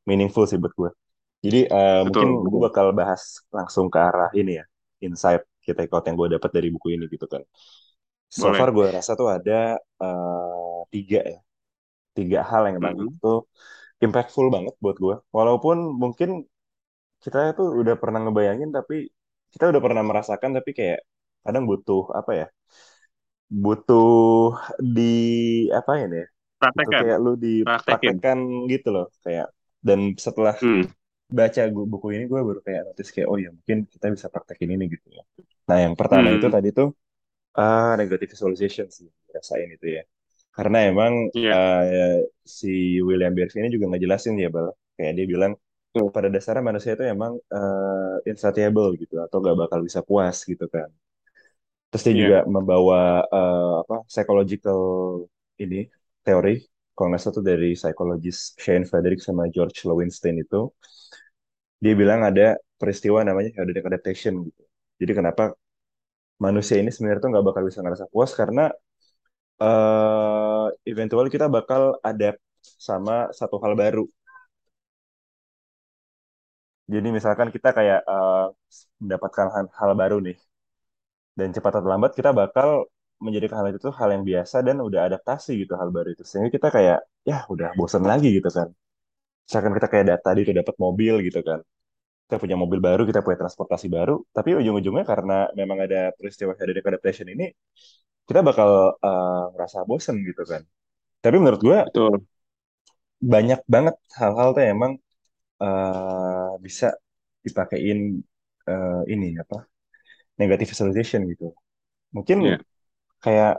meaningful 0.07 0.43
sih 0.49 0.57
buat 0.61 0.73
gua. 0.79 0.89
Jadi 1.45 1.59
eh, 1.71 1.99
mungkin 2.07 2.29
gue 2.51 2.59
bakal 2.67 2.87
bahas 2.99 3.21
langsung 3.57 3.87
ke 3.93 3.99
arah 4.07 4.29
ini 4.39 4.51
ya, 4.59 4.65
insight 5.05 5.41
kita 5.65 5.79
ikut 5.87 6.03
yang 6.07 6.15
gue 6.19 6.29
dapat 6.35 6.51
dari 6.57 6.67
buku 6.75 6.87
ini 6.95 7.05
gitu 7.13 7.25
kan. 7.33 7.41
So 8.39 8.47
far 8.57 8.69
Boleh. 8.69 8.75
gue 8.77 8.87
rasa 8.97 9.11
tuh 9.19 9.27
ada 9.35 9.79
eh, 10.03 10.77
tiga 10.93 11.19
ya, 11.33 11.39
tiga 12.17 12.39
hal 12.49 12.61
yang 12.69 12.77
emang 12.81 12.95
Mm-mm. 12.95 13.07
itu 13.07 13.27
impactful 14.05 14.47
banget 14.55 14.73
buat 14.83 14.97
gue. 15.05 15.15
Walaupun 15.37 15.77
mungkin 16.03 16.29
kita 17.23 17.39
tuh 17.57 17.67
udah 17.81 17.95
pernah 18.01 18.19
ngebayangin 18.23 18.69
tapi 18.77 18.95
kita 19.53 19.63
udah 19.71 19.81
pernah 19.85 20.03
merasakan 20.09 20.51
tapi 20.57 20.71
kayak 20.79 20.99
kadang 21.45 21.65
butuh 21.71 22.03
apa 22.19 22.31
ya 22.41 22.47
butuh 23.63 24.53
di 24.95 25.01
apa 25.73 25.91
ini 26.03 26.15
ya 26.23 26.27
kayak 26.99 27.17
lu 27.23 27.29
dipraktekkan 27.45 28.37
gitu 28.71 28.87
loh 28.95 29.05
kayak 29.25 29.47
dan 29.87 29.99
setelah 30.25 30.55
Hmm. 30.61 30.83
Baca 31.37 31.61
buku 31.93 32.07
ini 32.15 32.23
gue 32.31 32.39
baru 32.47 32.59
kayak 32.67 32.81
notice 32.89 33.11
kayak 33.15 33.27
oh 33.31 33.37
ya 33.43 33.49
mungkin 33.57 33.77
kita 33.93 34.05
bisa 34.15 34.27
praktekin 34.33 34.69
ini 34.75 34.83
gitu 34.93 35.07
ya 35.17 35.23
nah 35.69 35.77
yang 35.85 35.93
pertama 35.99 36.27
itu 36.35 36.45
Hmm. 36.45 36.55
tadi 36.55 36.69
tuh 36.77 36.87
ah 37.59 37.93
negative 37.99 38.29
visualization 38.35 38.87
sih 38.97 39.09
rasain 39.35 39.69
itu 39.75 39.87
ya 39.97 40.03
karena 40.57 40.77
emang 40.91 41.13
Iya. 41.33 41.53
eh, 41.53 42.19
si 42.59 42.69
William 43.07 43.33
Bervin 43.37 43.61
ini 43.67 43.71
juga 43.77 43.87
ngejelasin 43.93 44.35
ya 44.43 44.49
bal 44.55 44.67
kayak 44.97 45.13
dia 45.17 45.25
bilang 45.33 45.53
pada 46.15 46.29
dasarnya 46.35 46.63
manusia 46.69 46.91
itu 46.97 47.05
emang 47.15 47.33
eh, 47.55 48.15
insatiable 48.31 48.89
gitu 49.01 49.15
atau 49.25 49.37
gak 49.47 49.57
bakal 49.63 49.79
bisa 49.87 50.01
puas 50.09 50.37
gitu 50.51 50.65
kan. 50.75 50.89
Terus 51.89 52.03
dia 52.07 52.15
Iya, 52.15 52.27
juga 52.27 52.37
membawa 52.55 53.25
eh, 53.33 53.71
apa 53.81 53.95
psychological 54.11 54.79
ini 55.63 55.77
teori 56.25 56.53
kalau 56.93 57.07
nggak 57.09 57.21
salah 57.23 57.35
tuh 57.39 57.45
dari 57.51 57.67
psikologis 57.79 58.37
Shane 58.63 58.85
Frederick 58.89 59.19
sama 59.27 59.43
George 59.55 59.77
Lowenstein 59.87 60.35
itu 60.43 60.69
dia 61.83 61.93
bilang 62.01 62.21
ada 62.29 62.43
peristiwa 62.79 63.19
namanya 63.27 63.49
hedonic 63.55 63.85
adaptation 63.89 64.33
gitu. 64.47 64.61
Jadi 65.01 65.11
kenapa 65.19 65.43
manusia 66.45 66.75
ini 66.81 66.89
sebenarnya 66.93 67.21
tuh 67.25 67.31
nggak 67.33 67.45
bakal 67.49 67.63
bisa 67.69 67.79
ngerasa 67.83 68.05
puas 68.13 68.31
karena 68.39 68.63
eh 69.63 70.65
eventual 70.91 71.27
kita 71.33 71.45
bakal 71.55 71.81
adapt 72.09 72.39
sama 72.87 73.15
satu 73.39 73.55
hal 73.63 73.73
baru. 73.81 74.03
Jadi 76.93 77.07
misalkan 77.17 77.49
kita 77.55 77.69
kayak 77.77 77.99
eh, 78.13 78.45
mendapatkan 79.01 79.47
hal, 79.55 79.65
hal 79.79 79.91
baru 80.01 80.15
nih 80.25 80.37
dan 81.37 81.49
cepat 81.55 81.73
atau 81.81 81.89
lambat 81.89 82.11
kita 82.17 82.31
bakal 82.35 82.69
menjadikan 83.19 83.57
hal 83.63 83.67
itu 83.75 83.89
hal 83.99 84.09
yang 84.15 84.23
biasa 84.23 84.57
dan 84.67 84.77
udah 84.79 85.01
adaptasi 85.11 85.51
gitu 85.63 85.73
hal 85.79 85.89
baru 85.91 86.09
itu 86.15 86.23
sehingga 86.27 86.49
kita 86.55 86.67
kayak 86.75 86.99
ya 87.27 87.37
udah 87.51 87.69
bosan 87.79 88.03
lagi 88.07 88.27
gitu 88.37 88.49
kan 88.51 88.69
misalkan 89.49 89.73
kita 89.77 89.87
kayak 89.93 90.05
dat- 90.09 90.23
tadi 90.27 90.41
tuh 90.47 90.55
dapat 90.61 90.75
mobil 90.85 91.15
gitu 91.27 91.41
kan. 91.49 91.59
Kita 92.27 92.37
punya 92.43 92.57
mobil 92.63 92.79
baru 92.87 93.03
kita 93.09 93.21
punya 93.25 93.39
transportasi 93.43 93.87
baru 93.97 94.13
tapi 94.37 94.49
ujung-ujungnya 94.59 95.05
karena 95.11 95.33
memang 95.59 95.79
ada 95.85 96.13
peristiwa 96.17 96.53
hedonic 96.59 96.85
adaptation 96.89 97.27
ini 97.33 97.45
kita 98.29 98.41
bakal 98.49 98.69
eh, 99.07 99.43
ngerasa 99.53 99.79
bosan 99.89 100.15
gitu 100.29 100.43
kan. 100.51 100.63
Tapi 101.23 101.35
menurut 101.41 101.61
gue 101.63 101.79
betul. 101.83 102.25
banyak 103.33 103.59
banget 103.73 103.95
hal-hal 104.19 104.49
tuh 104.55 104.63
emang 104.73 104.91
eh, 105.63 106.49
bisa 106.65 106.87
dipakein 107.45 107.99
eh, 108.69 109.01
ini 109.13 109.27
apa 109.43 109.57
negative 110.41 110.69
visualization 110.73 111.21
gitu. 111.31 111.45
Mungkin 112.15 112.39
Iya, 112.39 112.59
kayak 113.23 113.51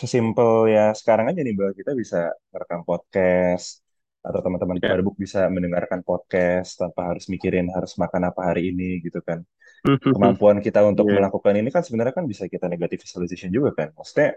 sesimpel 0.00 0.50
ya 0.74 0.82
sekarang 1.00 1.26
aja 1.30 1.40
nih 1.46 1.54
bahwa 1.58 1.72
kita 1.80 1.92
bisa 2.02 2.18
merekam 2.52 2.82
podcast 2.88 3.82
atau 4.18 4.40
teman-teman 4.42 4.82
iya. 4.82 4.90
perbuk 4.98 5.14
bisa 5.14 5.46
mendengarkan 5.46 6.02
podcast 6.02 6.76
tanpa 6.76 7.14
harus 7.14 7.30
mikirin 7.30 7.70
harus 7.70 7.94
makan 7.96 8.28
apa 8.28 8.52
hari 8.52 8.74
ini 8.74 8.98
gitu 9.02 9.22
kan. 9.22 9.42
Kemampuan 10.14 10.58
kita 10.58 10.82
untuk 10.82 11.06
Iya, 11.06 11.22
melakukan 11.22 11.54
ini 11.54 11.70
kan 11.70 11.86
sebenarnya 11.86 12.14
kan 12.14 12.26
bisa 12.26 12.50
kita 12.50 12.66
negative 12.66 13.02
visualization 13.06 13.54
juga 13.54 13.70
kan. 13.78 13.88
Maksudnya 13.94 14.34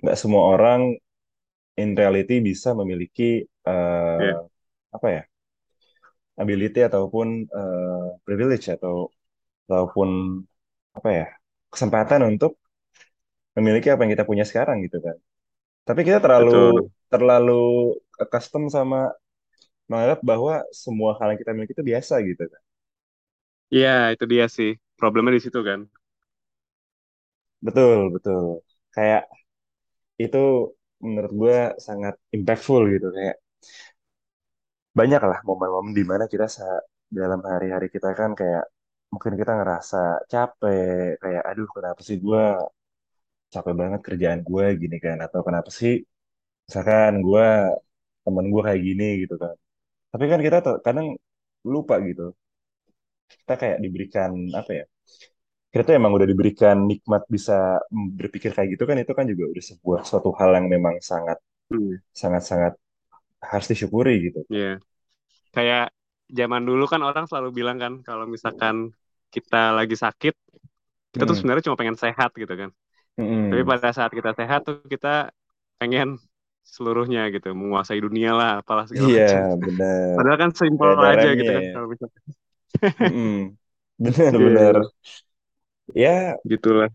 nggak 0.00 0.16
semua 0.16 0.42
orang 0.56 0.96
in 1.78 1.94
reality 1.94 2.40
bisa 2.42 2.72
memiliki 2.74 3.44
iya, 3.44 4.34
eh, 4.34 4.40
apa 4.94 5.06
ya 5.12 5.22
ability 6.38 6.80
ataupun 6.86 7.46
eh, 7.46 8.06
privilege 8.24 8.66
atau 8.72 9.10
ataupun 9.68 10.40
apa 10.96 11.08
ya 11.12 11.26
kesempatan 11.68 12.24
untuk 12.24 12.56
memiliki 13.58 13.92
apa 13.92 14.06
yang 14.06 14.12
kita 14.16 14.24
punya 14.24 14.44
sekarang 14.48 14.80
gitu 14.86 15.02
kan. 15.02 15.16
Tapi 15.84 16.00
kita 16.06 16.18
terlalu 16.22 16.48
betul. 16.48 16.74
terlalu 17.12 17.64
custom 18.32 18.64
sama 18.76 19.14
menganggap 19.90 20.20
bahwa 20.30 20.54
semua 20.84 21.16
hal 21.18 21.28
yang 21.36 21.40
kita 21.42 21.52
miliki 21.56 21.74
itu 21.76 21.84
biasa 21.86 22.14
gitu 22.24 22.44
kan. 22.52 22.62
Iya, 23.74 23.88
itu 24.14 24.24
dia 24.32 24.44
sih. 24.56 24.68
Problemnya 24.98 25.32
di 25.36 25.42
situ 25.44 25.58
kan. 25.68 25.80
Betul, 27.66 27.98
betul. 28.14 28.44
Kayak 28.94 29.22
itu 30.24 30.38
menurut 31.06 31.32
gue 31.40 31.56
sangat 31.86 32.14
impactful 32.36 32.82
gitu. 32.94 33.06
Kayak 33.16 33.36
banyak 34.98 35.22
lah 35.30 35.38
momen-momen 35.48 35.92
di 35.98 36.04
mana 36.10 36.24
kita 36.32 36.46
dalam 37.18 37.40
hari-hari 37.50 37.86
kita 37.94 38.08
kan 38.18 38.30
kayak 38.40 38.64
mungkin 39.12 39.32
kita 39.40 39.52
ngerasa 39.58 39.96
capek, 40.32 41.16
kayak 41.22 41.42
aduh 41.50 41.68
kenapa 41.76 42.00
sih 42.08 42.16
gue 42.24 42.42
capek 43.54 43.74
banget 43.80 44.00
kerjaan 44.06 44.40
gue 44.48 44.64
gini 44.82 44.96
kan. 45.04 45.16
Atau 45.26 45.40
kenapa 45.46 45.70
sih 45.80 45.92
misalkan 46.68 47.12
gue 47.26 47.46
temen 48.28 48.46
gue 48.54 48.62
kayak 48.68 48.82
gini 48.88 49.06
gitu 49.24 49.34
kan. 49.42 49.54
Tapi 50.12 50.24
kan 50.32 50.40
kita 50.46 50.58
tuh 50.66 50.76
kadang 50.86 51.06
lupa 51.74 51.94
gitu. 52.08 52.22
Kita 53.40 53.54
kayak 53.60 53.78
diberikan 53.84 54.30
apa 54.60 54.72
ya? 54.80 54.84
kita 55.72 55.82
tuh 55.88 55.94
emang 56.00 56.12
udah 56.16 56.28
diberikan 56.32 56.76
nikmat 56.90 57.22
bisa 57.28 57.82
berpikir 58.18 58.50
kayak 58.56 58.70
gitu 58.74 58.84
kan 58.88 58.96
itu 59.04 59.12
kan 59.18 59.26
juga 59.32 59.44
udah 59.52 59.64
sebuah 59.70 60.00
suatu 60.08 60.30
hal 60.38 60.50
yang 60.58 60.66
memang 60.72 60.96
sangat 61.04 61.38
Hmm, 61.70 61.98
sangat 62.22 62.42
sangat 62.50 62.72
harus 63.50 63.66
disyukuri 63.72 64.14
gitu. 64.30 64.42
Iya. 64.52 64.66
Kayak 65.54 65.82
zaman 66.38 66.62
dulu 66.68 66.84
kan 66.92 67.02
orang 67.08 67.24
selalu 67.30 67.50
bilang 67.58 67.76
kan 67.84 67.92
kalau 68.08 68.24
misalkan 68.34 68.76
kita 69.34 69.56
lagi 69.78 69.96
sakit, 70.04 70.34
kita 71.12 71.24
tuh 71.28 71.36
Mm-mm. 71.36 71.38
sebenarnya 71.38 71.64
cuma 71.68 71.80
pengen 71.80 71.98
sehat 72.04 72.30
gitu 72.42 72.54
kan. 72.62 72.70
Tapi 73.50 73.62
Mm-mm. 73.62 73.70
pada 73.70 73.90
saat 73.98 74.12
kita 74.18 74.30
sehat 74.40 74.60
tuh 74.68 74.76
kita 74.92 75.08
pengen 75.80 76.08
seluruhnya 76.74 77.20
gitu, 77.34 77.48
menguasai 77.60 78.00
dunia 78.06 78.30
lah, 78.38 78.48
apalah 78.60 78.84
segala 78.90 79.08
Iya 79.08 79.12
macam. 79.18 79.42
benar 79.64 80.16
Padahal 80.16 80.38
kan 80.42 80.52
simpel 80.60 80.92
aja 81.10 81.28
gitu 81.38 81.50
kan 81.56 81.64
kalau 81.72 81.86
misalkan. 81.92 82.22
Mm-mm. 83.00 83.56
Benar-benar 84.04 84.76
Iya, 84.78 84.78
ya 85.94 86.38
gitulah. 86.44 86.90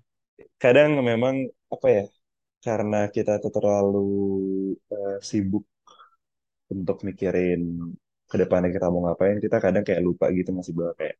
kadang 0.61 0.89
memang 1.09 1.35
apa 1.73 1.87
ya 1.97 2.03
karena 2.65 2.97
kita 3.15 3.31
tuh 3.43 3.51
terlalu 3.57 3.99
eh, 4.93 5.17
sibuk 5.29 5.63
untuk 6.73 6.97
mikirin 7.07 7.61
ke 8.29 8.35
depannya 8.41 8.69
kita 8.75 8.87
mau 8.91 9.01
ngapain 9.05 9.37
kita 9.45 9.57
kadang 9.65 9.83
kayak 9.87 10.01
lupa 10.07 10.25
gitu 10.37 10.49
masih 10.57 10.73
bahwa 10.77 10.93
kayak 10.99 11.15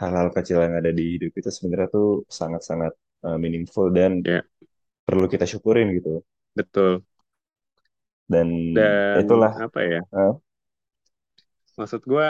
hal-hal 0.00 0.28
kecil 0.36 0.58
yang 0.66 0.74
ada 0.80 0.90
di 0.98 1.04
hidup 1.16 1.32
itu 1.40 1.50
sebenarnya 1.56 1.88
tuh 1.96 2.08
sangat-sangat 2.40 2.92
eh, 3.28 3.38
meaningful 3.42 3.86
dan 3.98 4.12
Ya, 4.24 4.44
perlu 5.08 5.26
kita 5.32 5.46
syukurin 5.52 5.88
gitu. 5.98 6.10
betul. 6.54 7.04
Dan 8.32 8.48
Dan 8.74 9.22
itulah, 9.22 9.52
apa 9.64 9.80
ya? 9.90 9.98
eh, 10.16 10.34
Maksud 11.78 12.02
gua 12.06 12.26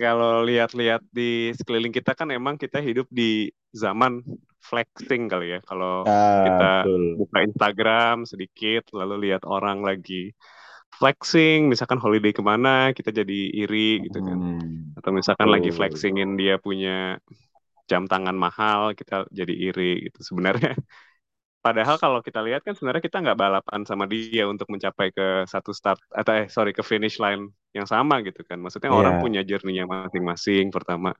kalau 0.00 0.44
lihat-lihat 0.48 1.02
di 1.12 1.52
sekeliling 1.58 1.94
kita 1.94 2.12
kan 2.18 2.28
emang 2.32 2.56
kita 2.60 2.78
hidup 2.82 3.06
di 3.12 3.50
zaman 3.74 4.22
flexing 4.68 5.28
kali 5.32 5.56
ya. 5.56 5.60
Kalau 5.68 6.10
ah 6.14 6.44
kita 6.44 6.64
betul. 6.64 7.02
buka 7.18 7.38
Instagram 7.48 8.24
sedikit, 8.28 8.82
lalu 8.96 9.30
lihat 9.30 9.42
orang 9.48 9.78
lagi 9.88 10.32
flexing, 10.98 11.68
misalkan 11.72 12.00
holiday 12.04 12.32
ke 12.36 12.42
mana, 12.44 12.92
kita 12.96 13.10
jadi 13.20 13.34
iri 13.60 14.04
gitu 14.06 14.20
kan. 14.28 14.38
Hmm, 14.40 14.94
Atau 14.98 15.10
misalkan 15.18 15.48
lagi 15.54 15.70
betul. 15.70 15.76
flexingin 15.76 16.36
dia 16.40 16.56
punya 16.60 17.18
jam 17.90 18.02
tangan 18.12 18.36
mahal, 18.44 18.82
kita 18.98 19.26
jadi 19.38 19.54
iri 19.54 19.82
gitu. 20.10 20.20
Sebenarnya 20.28 20.70
Padahal 21.60 21.96
kalau 22.00 22.24
kita 22.24 22.40
lihat 22.40 22.64
kan 22.64 22.72
sebenarnya 22.72 23.04
kita 23.04 23.20
nggak 23.20 23.36
balapan 23.36 23.80
sama 23.84 24.04
dia 24.08 24.48
untuk 24.48 24.64
mencapai 24.72 25.12
ke 25.12 25.44
satu 25.44 25.76
start 25.76 26.00
atau 26.08 26.32
eh 26.40 26.46
sorry 26.48 26.72
ke 26.72 26.80
finish 26.80 27.20
line 27.20 27.52
yang 27.76 27.84
sama 27.84 28.24
gitu 28.24 28.40
kan. 28.48 28.56
Maksudnya 28.64 28.88
orang 28.92 29.14
Iya. 29.14 29.20
punya 29.20 29.44
journey-nya 29.44 29.84
masing-masing 29.84 30.72
pertama. 30.72 31.12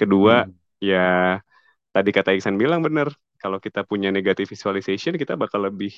Kedua 0.00 0.34
Mm-mm. 0.34 0.54
ya 0.80 1.36
tadi 1.94 2.10
kata 2.16 2.30
Iksan 2.36 2.56
bilang 2.62 2.80
bener. 2.86 3.08
Kalau 3.42 3.58
kita 3.60 3.82
punya 3.90 4.08
negative 4.14 4.48
visualization 4.50 5.14
kita 5.18 5.34
bakal 5.36 5.66
lebih 5.68 5.90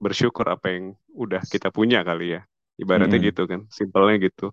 bersyukur 0.00 0.46
apa 0.48 0.66
yang 0.74 0.84
udah 1.14 1.42
kita 1.46 1.68
punya 1.74 2.00
kali 2.08 2.38
ya. 2.38 2.40
Ibaratnya 2.82 3.18
Mm-mm. 3.18 3.32
gitu 3.32 3.44
kan. 3.50 3.66
Simpelnya 3.72 4.16
gitu. 4.26 4.52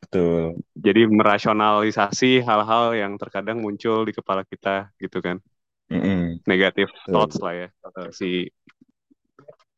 Betul. 0.00 0.62
Jadi 0.78 1.00
merasionalisasi 1.10 2.26
hal-hal 2.46 2.84
yang 2.94 3.12
terkadang 3.18 3.58
muncul 3.64 4.06
di 4.08 4.12
kepala 4.14 4.42
kita 4.46 4.94
gitu 5.02 5.18
kan. 5.26 5.36
Mm-mm. 5.88 6.44
Negative 6.44 6.90
thoughts 7.08 7.36
Betul. 7.40 7.44
lah 7.44 7.54
ya. 7.56 7.68
Si 8.12 8.48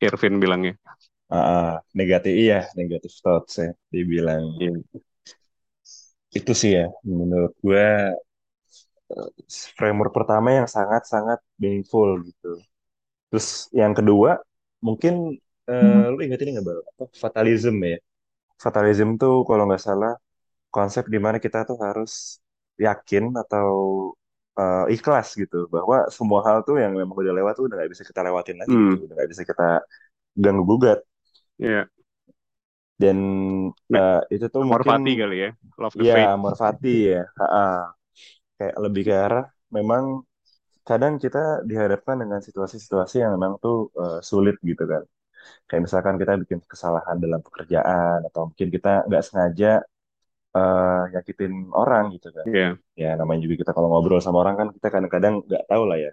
Irvin 0.01 0.41
bilangnya. 0.43 0.75
Ah, 1.31 1.79
negatif 1.95 2.33
iya, 2.35 2.67
negatif 2.75 3.11
thoughts 3.23 3.55
ya, 3.63 3.71
dibilang. 3.87 4.59
Iya. 4.59 4.83
Itu 6.31 6.51
sih 6.51 6.71
ya, 6.75 6.91
menurut 7.07 7.55
gue 7.63 7.87
framework 9.75 10.11
pertama 10.15 10.55
yang 10.55 10.67
sangat-sangat 10.67 11.39
meaningful 11.59 12.19
gitu. 12.23 12.59
Terus 13.31 13.71
yang 13.71 13.95
kedua, 13.95 14.39
mungkin 14.83 15.39
eh, 15.67 16.05
lu 16.11 16.19
ingat 16.23 16.39
ini 16.43 16.59
nggak? 16.59 16.67
Apa? 16.67 17.03
Fatalism 17.15 17.75
ya. 17.83 17.97
Fatalism 18.59 19.09
tuh 19.19 19.43
kalau 19.47 19.63
nggak 19.67 19.83
salah 19.83 20.13
konsep 20.71 21.07
di 21.07 21.19
mana 21.19 21.37
kita 21.39 21.67
tuh 21.67 21.77
harus 21.79 22.39
yakin 22.79 23.35
atau 23.35 23.69
eh, 24.59 24.83
ikhlas 24.95 25.27
gitu 25.41 25.55
bahwa 25.75 25.97
semua 26.17 26.39
hal 26.47 26.57
tuh 26.67 26.75
yang 26.83 26.93
memang 26.99 27.15
udah 27.21 27.33
lewat 27.37 27.53
tuh 27.57 27.65
udah 27.67 27.75
nggak 27.79 27.91
bisa 27.93 28.03
kita 28.09 28.21
lewatin 28.27 28.57
lagi 28.61 28.75
gitu, 28.83 28.95
Hmm, 28.95 29.05
udah 29.05 29.13
nggak 29.17 29.29
bisa 29.33 29.43
kita 29.51 29.63
ganggu 30.43 30.63
gugat. 30.71 30.99
iya. 31.59 31.87
Dan 33.01 33.17
eh, 33.97 34.19
itu 34.35 34.45
tuh 34.53 34.63
Amor 34.63 34.67
mungkin 34.71 34.95
Fati 34.95 35.11
kali 35.19 35.35
ya. 35.43 35.49
Love 35.81 35.95
the 35.99 36.05
ya 36.07 36.13
Fate. 36.13 36.33
amor 36.33 36.53
fati 36.61 36.89
ya, 37.13 37.19
Ha-ha. 37.39 37.61
Kayak 38.57 38.75
lebih 38.85 39.03
ke 39.09 39.13
arah 39.25 39.45
memang 39.77 40.03
kadang 40.89 41.15
kita 41.23 41.39
dihadapkan 41.69 42.17
dengan 42.23 42.41
situasi-situasi 42.47 43.15
yang 43.23 43.31
memang 43.37 43.53
tuh 43.63 43.77
eh, 44.01 44.19
sulit 44.29 44.55
gitu 44.69 44.83
kan. 44.93 45.03
Kayak 45.69 45.81
misalkan 45.87 46.15
kita 46.21 46.33
bikin 46.43 46.59
kesalahan 46.73 47.17
dalam 47.23 47.41
pekerjaan 47.47 48.19
atau 48.29 48.41
mungkin 48.51 48.69
kita 48.75 48.89
nggak 49.07 49.23
sengaja 49.27 49.67
eh, 50.57 51.01
nyakitin 51.13 51.53
orang 51.81 52.03
gitu 52.15 52.27
kan. 52.37 52.47
Iya, 52.47 52.77
Ya 53.01 53.07
namanya 53.19 53.39
juga 53.45 53.55
kita 53.61 53.71
kalau 53.77 53.87
ngobrol 53.91 54.21
sama 54.25 54.37
orang 54.43 54.55
kan 54.59 54.67
kita 54.75 54.87
kadang-kadang 54.93 55.33
nggak 55.47 55.63
tahu 55.71 55.83
lah 55.89 55.97
ya. 56.05 56.11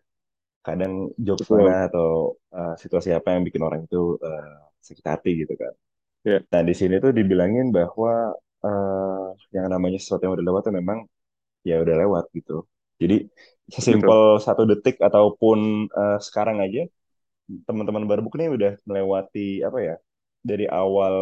Kadang 0.66 0.92
jokes 1.26 1.48
mana 1.54 1.72
betul. 1.72 1.88
atau 1.88 2.08
eh, 2.56 2.74
situasi 2.82 3.10
apa 3.18 3.28
yang 3.34 3.42
bikin 3.48 3.62
orang 3.68 3.80
itu 3.86 3.98
eh, 4.26 4.56
sakit 4.88 5.06
hati 5.12 5.30
gitu 5.42 5.54
kan. 5.62 5.72
Iya, 6.24 6.42
Nah 6.52 6.62
di 6.68 6.74
sini 6.80 6.94
tuh 7.04 7.12
dibilangin 7.18 7.66
bahwa 7.78 8.12
eh, 8.66 9.26
yang 9.56 9.66
namanya 9.74 9.98
sesuatu 10.02 10.22
yang 10.26 10.34
udah 10.38 10.46
lewat 10.48 10.62
tuh 10.68 10.74
memang 10.80 10.98
ya 11.68 11.74
udah 11.84 11.96
lewat 12.02 12.24
gitu. 12.38 12.52
Jadi 13.02 13.16
sesimpel 13.74 14.20
satu 14.46 14.62
detik 14.70 14.96
ataupun 15.08 15.58
eh, 15.98 16.18
sekarang 16.26 16.58
aja 16.64 16.82
teman-teman 17.66 18.04
Barbuk 18.10 18.34
nih 18.38 18.48
udah 18.56 18.72
melewati 18.88 19.64
apa 19.64 19.78
ya 19.80 19.94
dari 20.44 20.64
awal 20.68 21.14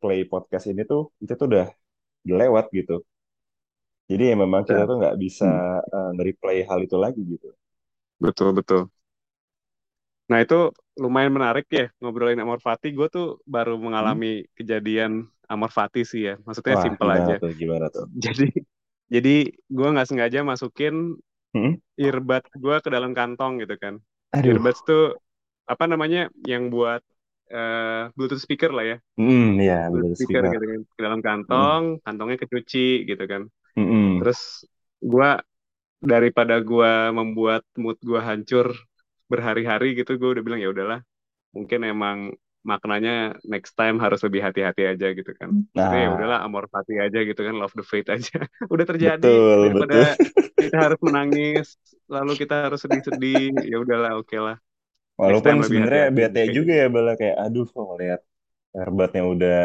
play 0.00 0.24
podcast 0.30 0.66
ini 0.72 0.82
tuh 0.88 1.12
itu 1.22 1.32
tuh 1.40 1.46
udah 1.50 1.66
udah 2.26 2.38
lewat 2.44 2.66
gitu. 2.78 2.94
Jadi 4.10 4.22
ya 4.30 4.36
memang 4.44 4.62
kita 4.68 4.80
Ya. 4.80 4.88
tuh 4.88 4.96
nggak 5.00 5.16
bisa 5.24 5.46
Hmm. 5.46 5.60
eh, 5.96 6.08
nge-replay 6.14 6.58
hal 6.68 6.78
itu 6.86 6.96
lagi 7.04 7.20
gitu. 7.32 7.48
Betul, 8.20 8.52
betul. 8.56 8.90
Nah, 10.30 10.38
itu 10.42 10.54
lumayan 11.02 11.32
menarik 11.36 11.66
ya 11.70 11.84
ngobrolin 12.02 12.40
Amor 12.42 12.58
Fati. 12.66 12.86
Gue 12.98 13.06
tuh 13.14 13.24
baru 13.54 13.78
Hmm? 13.98 14.18
mengalami 14.18 14.26
kejadian 14.58 15.12
Amor 15.52 15.70
Fati 15.78 16.00
sih 16.10 16.20
ya. 16.28 16.34
Maksudnya 16.46 16.74
Wah, 16.74 16.84
simple 16.84 17.10
aja. 17.18 17.34
tuh? 17.40 17.50
Gimana 17.60 17.86
tuh? 17.94 18.06
Jadi, 18.24 18.44
jadi 19.14 19.30
gue 19.76 19.88
nggak 19.92 20.08
sengaja 20.10 20.40
masukin 20.50 20.94
Hmm? 21.54 21.76
earbud 22.00 22.44
gue 22.62 22.76
ke 22.84 22.88
dalam 22.94 23.12
kantong 23.18 23.52
gitu 23.62 23.74
kan. 23.82 23.94
Aduh. 24.32 24.62
Earbuds 24.62 24.80
tuh 24.88 25.00
apa 25.72 25.84
namanya 25.92 26.20
yang 26.50 26.64
buat 26.74 27.02
eh, 27.50 28.02
Bluetooth 28.16 28.42
speaker 28.42 28.70
lah 28.76 28.84
ya. 28.86 28.96
Hmm, 29.16 29.60
ya, 29.60 29.88
Bluetooth 29.90 30.16
Bluetooth 30.16 30.18
speaker 30.18 30.42
speaker. 30.42 30.52
gitu 30.52 30.64
kan. 30.72 30.80
Ke 30.96 31.00
dalam 31.06 31.20
kantong, 31.26 31.82
kantongnya 32.04 32.38
kecuci 32.42 33.06
gitu 33.08 33.24
kan. 33.28 33.42
Hmm. 33.76 34.20
Terus 34.20 34.40
gue 35.00 35.28
daripada 36.02 36.54
gue 36.60 36.92
membuat 37.18 37.62
mood 37.80 37.98
gue 38.04 38.20
hancur 38.20 38.72
berhari-hari 39.32 39.96
gitu, 39.98 40.16
gue 40.20 40.28
udah 40.38 40.42
bilang 40.46 40.60
ya 40.62 40.70
udahlah 40.70 41.00
mungkin 41.56 41.80
emang 41.88 42.18
maknanya 42.66 43.38
next 43.46 43.72
time 43.78 43.96
harus 44.04 44.20
lebih 44.26 44.42
hati-hati 44.46 44.82
aja 44.92 45.06
gitu 45.18 45.32
kan. 45.40 45.50
Ya 45.92 46.10
udahlah 46.14 46.38
Nah, 46.38 46.46
amor 46.46 46.66
fati 46.74 46.98
aja 47.00 47.18
gitu 47.22 47.40
kan, 47.46 47.54
love 47.60 47.74
the 47.78 47.84
fate 47.86 48.10
aja. 48.12 48.36
Udah 48.74 48.86
terjadi 48.90 49.28
betul, 49.30 49.58
daripada 49.62 49.94
betul. 49.94 50.04
kita 50.62 50.76
harus 50.84 51.00
menangis, 51.06 51.66
lalu 52.10 52.32
kita 52.42 52.54
harus 52.68 52.80
sedih-sedih, 52.84 53.66
ya 53.70 53.76
udahlah 53.84 54.18
oke 54.20 54.36
lah. 54.36 54.56
Walaupun 55.20 55.56
sebenarnya 55.66 56.04
bete 56.16 56.40
juga 56.56 56.72
ya 56.82 56.86
Bala 56.94 57.12
kayak 57.20 57.36
aduh 57.44 57.64
kok 57.72 57.84
ngeliat 57.88 58.20
earbudnya 58.78 59.22
udah 59.34 59.56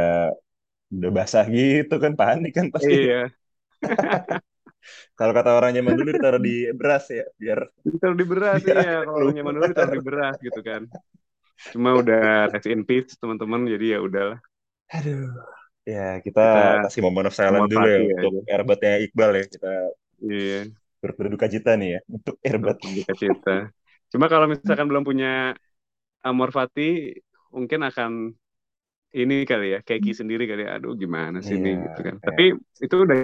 udah 0.96 1.10
basah 1.17 1.46
gitu 1.58 1.93
kan 2.03 2.13
panik 2.20 2.51
kan 2.58 2.67
pasti. 2.75 2.96
Iya, 2.96 3.31
Kalau 5.17 5.34
kata 5.38 5.51
orang 5.60 5.72
zaman 5.77 5.93
dulu 5.98 6.10
ditaruh 6.15 6.41
di 6.48 6.53
beras 6.79 7.03
ya 7.17 7.24
biar 7.41 7.60
ditaruh 7.88 8.17
di 8.22 8.25
beras 8.31 8.60
iya. 8.67 8.74
akhirnya 8.74 8.89
Kalau 9.05 9.31
zaman 9.38 9.53
dulu 9.55 9.65
ditaruh 9.72 9.93
di 9.98 10.01
beras 10.08 10.36
gitu 10.48 10.60
kan. 10.70 10.81
Cuma 11.74 11.89
udah 12.01 12.20
rest 12.53 12.67
in 12.74 12.81
peace 12.89 13.13
teman-teman, 13.22 13.62
jadi 13.74 13.86
ya 13.96 14.00
udahlah 14.08 14.39
Aduh. 14.96 15.22
Ya, 15.93 16.01
kita 16.25 16.41
kita 16.46 16.62
kasih 16.84 17.01
moment 17.05 17.27
of 17.29 17.36
silence 17.39 17.67
dulu 17.74 17.86
ya 17.93 18.00
fati 18.00 18.03
untuk 18.10 18.22
aja. 18.22 18.39
earbudnya 18.51 18.91
Iqbal 19.05 19.31
ya. 19.39 19.43
Kita 19.53 19.67
Iya, 20.22 20.72
ber- 21.01 21.15
berduka 21.20 21.48
cita 21.53 21.72
nih 21.79 21.89
ya 21.96 22.00
untuk 22.15 22.36
earbud. 22.48 22.77
berduka 22.81 23.13
cita. 23.20 23.74
Cuma 24.12 24.25
kalau 24.32 24.46
misalkan 24.51 24.88
belum 24.91 25.03
punya 25.10 25.27
amor 26.27 26.50
fati, 26.58 27.13
mungkin 27.56 27.82
akan 27.89 28.12
ini 29.20 29.36
kali 29.50 29.65
ya, 29.75 29.80
keki 29.88 30.12
sendiri 30.20 30.44
kali 30.50 30.62
ya. 30.65 30.70
Aduh, 30.80 30.94
gimana 31.03 31.38
sih 31.48 31.56
ini 31.60 31.70
Iya, 31.70 31.80
gitu 31.84 32.00
kan. 32.08 32.15
Tapi 32.25 32.41
kayak 32.44 32.62
itu 32.86 32.96
udah 33.06 33.18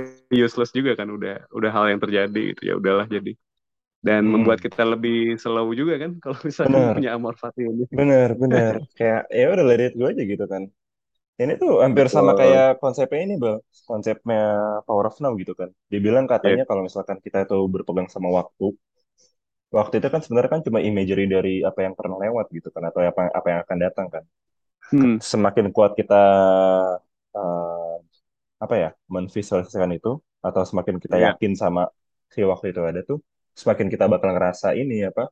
useless 0.45 0.71
juga 0.77 0.91
kan, 0.99 1.07
udah 1.17 1.31
udah 1.57 1.69
hal 1.75 1.85
yang 1.91 2.01
terjadi 2.03 2.39
gitu 2.51 2.61
ya 2.69 2.73
udahlah 2.81 3.05
jadi. 3.15 3.31
Dan 4.07 4.21
membuat 4.33 4.59
mm, 4.59 4.65
kita 4.65 4.83
lebih 4.93 5.13
slow 5.41 5.67
juga 5.79 5.95
kan 6.03 6.11
kalau 6.23 6.39
misalkan 6.49 6.83
bener, 6.83 6.95
punya 6.95 7.09
amor 7.17 7.35
fati 7.43 7.61
ini. 7.71 7.85
bener, 7.97 8.29
bener. 8.43 8.73
Kayak 8.97 9.21
ya 9.39 9.45
udah 9.53 9.65
let 9.69 9.81
it 9.85 9.93
go 9.99 10.05
aja 10.11 10.23
gitu 10.33 10.45
kan. 10.53 10.63
Ini 11.41 11.53
tuh 11.61 11.71
hampir 11.85 12.07
sama 12.15 12.33
kayak 12.41 12.79
konsepnya 12.83 13.19
ini, 13.27 13.35
Bang. 13.43 13.59
Konsepnya 13.89 14.39
Power 14.87 15.05
of 15.11 15.17
Now 15.23 15.33
gitu 15.41 15.53
kan. 15.61 15.69
Dibilang 15.93 16.27
Ya. 16.43 16.57
katanya 16.57 16.63
kalau 16.69 16.81
misalkan 16.87 17.19
kita 17.25 17.39
itu 17.47 17.57
berpegang 17.73 18.09
sama 18.15 18.29
waktu, 18.39 18.65
waktu 19.73 19.95
itu 19.99 20.07
kan 20.13 20.21
sebenarnya 20.23 20.51
kan 20.55 20.61
cuma 20.67 20.79
imagery 20.83 21.23
dari 21.27 21.53
apa 21.69 21.79
yang 21.85 21.93
pernah 21.99 22.17
lewat 22.23 22.45
gitu 22.55 22.69
kan, 22.75 22.83
atau 22.89 22.99
apa 23.03 23.21
apa 23.39 23.47
yang 23.51 23.59
akan 23.65 23.77
datang 23.85 24.07
kan. 24.13 24.23
Hmm, 24.91 25.17
Semakin 25.31 25.67
kuat 25.75 25.93
kita 25.99 26.15
eh, 27.35 27.93
apa 28.63 28.75
ya 28.83 28.89
menvisualisasikan 29.13 29.91
itu, 29.97 30.11
atau 30.47 30.63
semakin 30.69 30.97
kita 31.03 31.17
ya. 31.17 31.27
yakin 31.27 31.53
sama 31.57 31.81
si 32.33 32.39
waktu 32.51 32.67
itu 32.73 32.81
ada 32.89 33.01
tuh, 33.09 33.19
semakin 33.61 33.87
kita 33.93 34.05
bakal 34.13 34.29
ngerasa 34.35 34.67
ini 34.81 34.95
apa, 35.09 35.29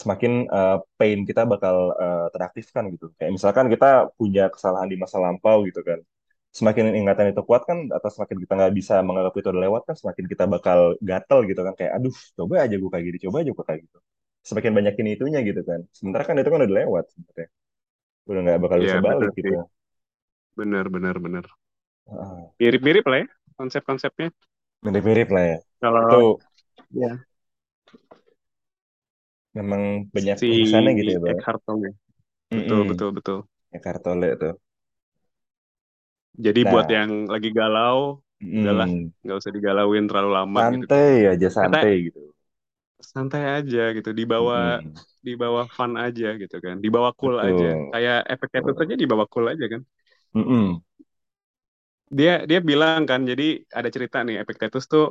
semakin 0.00 0.32
eh, 0.48 0.76
pain 0.98 1.18
kita 1.28 1.42
bakal 1.52 1.76
eh, 2.04 2.26
teraktifkan 2.34 2.84
gitu. 2.94 3.06
Kayak 3.16 3.32
misalkan 3.36 3.66
kita 3.72 3.86
punya 4.18 4.44
kesalahan 4.54 4.88
di 4.92 4.96
masa 5.02 5.16
lampau 5.24 5.64
gitu 5.68 5.80
kan. 5.88 6.00
Semakin 6.58 6.84
ingatan 7.00 7.26
itu 7.34 7.42
kuat 7.48 7.62
kan, 7.68 7.78
atau 7.96 8.08
semakin 8.14 8.36
kita 8.42 8.52
nggak 8.58 8.72
bisa 8.78 8.94
menganggap 9.06 9.34
itu 9.38 9.48
udah 9.52 9.62
lewat 9.66 9.82
kan, 9.88 9.94
semakin 10.00 10.24
kita 10.32 10.44
bakal 10.54 10.78
gatel 11.08 11.38
gitu 11.50 11.60
kan. 11.66 11.74
Kayak 11.78 11.92
aduh, 11.98 12.14
coba 12.38 12.54
aja 12.64 12.74
gue 12.82 12.90
kayak 12.92 13.04
gini, 13.08 13.18
coba 13.26 13.36
aja 13.42 13.50
gue 13.56 13.64
kayak 13.68 13.80
gitu. 13.86 13.98
Semakin 14.48 14.72
banyak 14.78 14.94
ini 15.02 15.10
itunya 15.18 15.38
gitu 15.48 15.60
kan. 15.68 15.80
Sementara 15.96 16.22
kan 16.28 16.34
itu 16.40 16.50
kan 16.52 16.60
udah 16.64 16.74
lewat 16.80 17.04
sebenarnya. 17.12 17.48
Udah 18.30 18.40
nggak 18.46 18.58
bakal 18.64 18.78
Ya, 18.82 18.86
bisa 18.86 18.98
balik 19.06 19.30
benar 19.30 19.32
gitu. 19.38 19.52
sih. 19.52 19.54
Benar, 20.58 20.86
benar, 20.94 21.16
benar. 21.24 21.44
Heeh. 22.10 22.44
Mirip-mirip 22.60 23.04
lah 23.10 23.18
ya 23.22 23.26
konsep-konsepnya. 23.58 24.28
Mirip-mirip 24.84 25.28
lah 25.34 25.44
ya. 25.50 25.56
Itu 26.02 26.14
Kalau 26.14 26.22
ya 27.00 27.08
memang 29.56 29.82
banyak 30.14 30.38
si 30.38 30.46
urusannya 30.52 30.90
gitu 30.98 31.10
ya, 31.14 31.20
Bang. 31.24 31.38
Eckhart 31.40 31.60
Tolle. 31.66 31.90
Betul, 32.56 32.80
Mm-mm. 32.80 32.90
betul, 32.90 33.10
betul. 33.18 33.38
Ya, 33.72 33.78
Kartole 33.84 34.28
tuh. 34.40 34.54
Jadi 36.34 36.60
buat 36.70 36.86
Nah, 36.86 36.96
yang 36.96 37.10
lagi 37.32 37.48
galau, 37.58 37.98
udahlah 38.58 38.88
mm, 38.88 39.12
nggak 39.22 39.36
usah 39.40 39.52
digalauin 39.56 40.04
terlalu 40.08 40.30
lama 40.38 40.60
gitu 40.82 40.94
santai 40.94 41.26
aja, 41.32 41.48
Kata 41.62 41.76
santai 41.76 41.92
gitu. 42.06 42.20
santai 43.12 43.42
aja 43.56 43.78
gitu, 43.96 44.10
dibawa 44.20 44.54
Mm-mm. 44.54 45.04
dibawa 45.26 45.62
fun 45.76 45.92
aja 46.04 46.26
gitu 46.42 46.56
kan, 46.64 46.76
dibawa 46.84 47.10
cool 47.18 47.34
aja. 47.46 47.66
Betul. 47.66 47.80
Kayak 47.92 48.16
efek 48.32 48.50
itu 48.60 48.70
Betul. 48.70 48.80
saja 48.80 48.94
dibawa 49.02 49.24
cool 49.32 49.46
aja 49.52 49.64
kan. 49.72 49.82
Mm-mm. 50.34 50.82
Dia 52.18 52.44
dia 52.50 52.60
bilang 52.62 53.02
kan, 53.10 53.20
jadi 53.30 53.64
ada 53.78 53.88
cerita 53.94 54.18
nih 54.26 54.36
Epictetus 54.44 54.84
tuh 54.92 55.04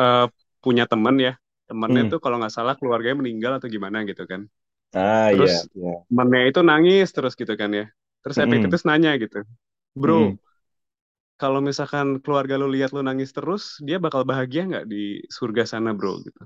eh, 0.00 0.26
punya 0.64 0.84
temen 0.92 1.16
ya, 1.26 1.32
temennya 1.70 2.02
Mm. 2.02 2.12
tuh 2.12 2.18
kalau 2.24 2.36
nggak 2.40 2.54
salah 2.58 2.74
keluarganya 2.80 3.18
meninggal 3.22 3.52
atau 3.58 3.68
gimana 3.76 3.98
gitu 4.10 4.24
kan. 4.32 4.42
Ah, 4.92 5.30
Terus 5.30 5.52
iya, 5.52 5.54
iya. 5.76 6.08
temennya 6.10 6.42
itu 6.50 6.60
nangis 6.70 7.06
terus 7.16 7.34
gitu 7.40 7.54
kan 7.60 7.70
ya. 7.78 7.86
Terus 8.24 8.36
Mm-mm. 8.36 8.42
Epictetus 8.44 8.82
nanya 8.88 9.10
gitu, 9.22 9.38
bro, 10.02 10.14
Mm-mm. 10.14 10.38
kalau 11.40 11.60
misalkan 11.68 12.06
keluarga 12.24 12.54
lu 12.60 12.66
lihat 12.74 12.90
lu 12.96 13.00
nangis 13.08 13.30
terus, 13.36 13.62
dia 13.86 13.96
bakal 14.04 14.22
bahagia 14.30 14.60
nggak 14.70 14.84
di 14.92 15.22
surga 15.36 15.62
sana 15.72 15.90
bro 15.98 16.18
gitu. 16.26 16.42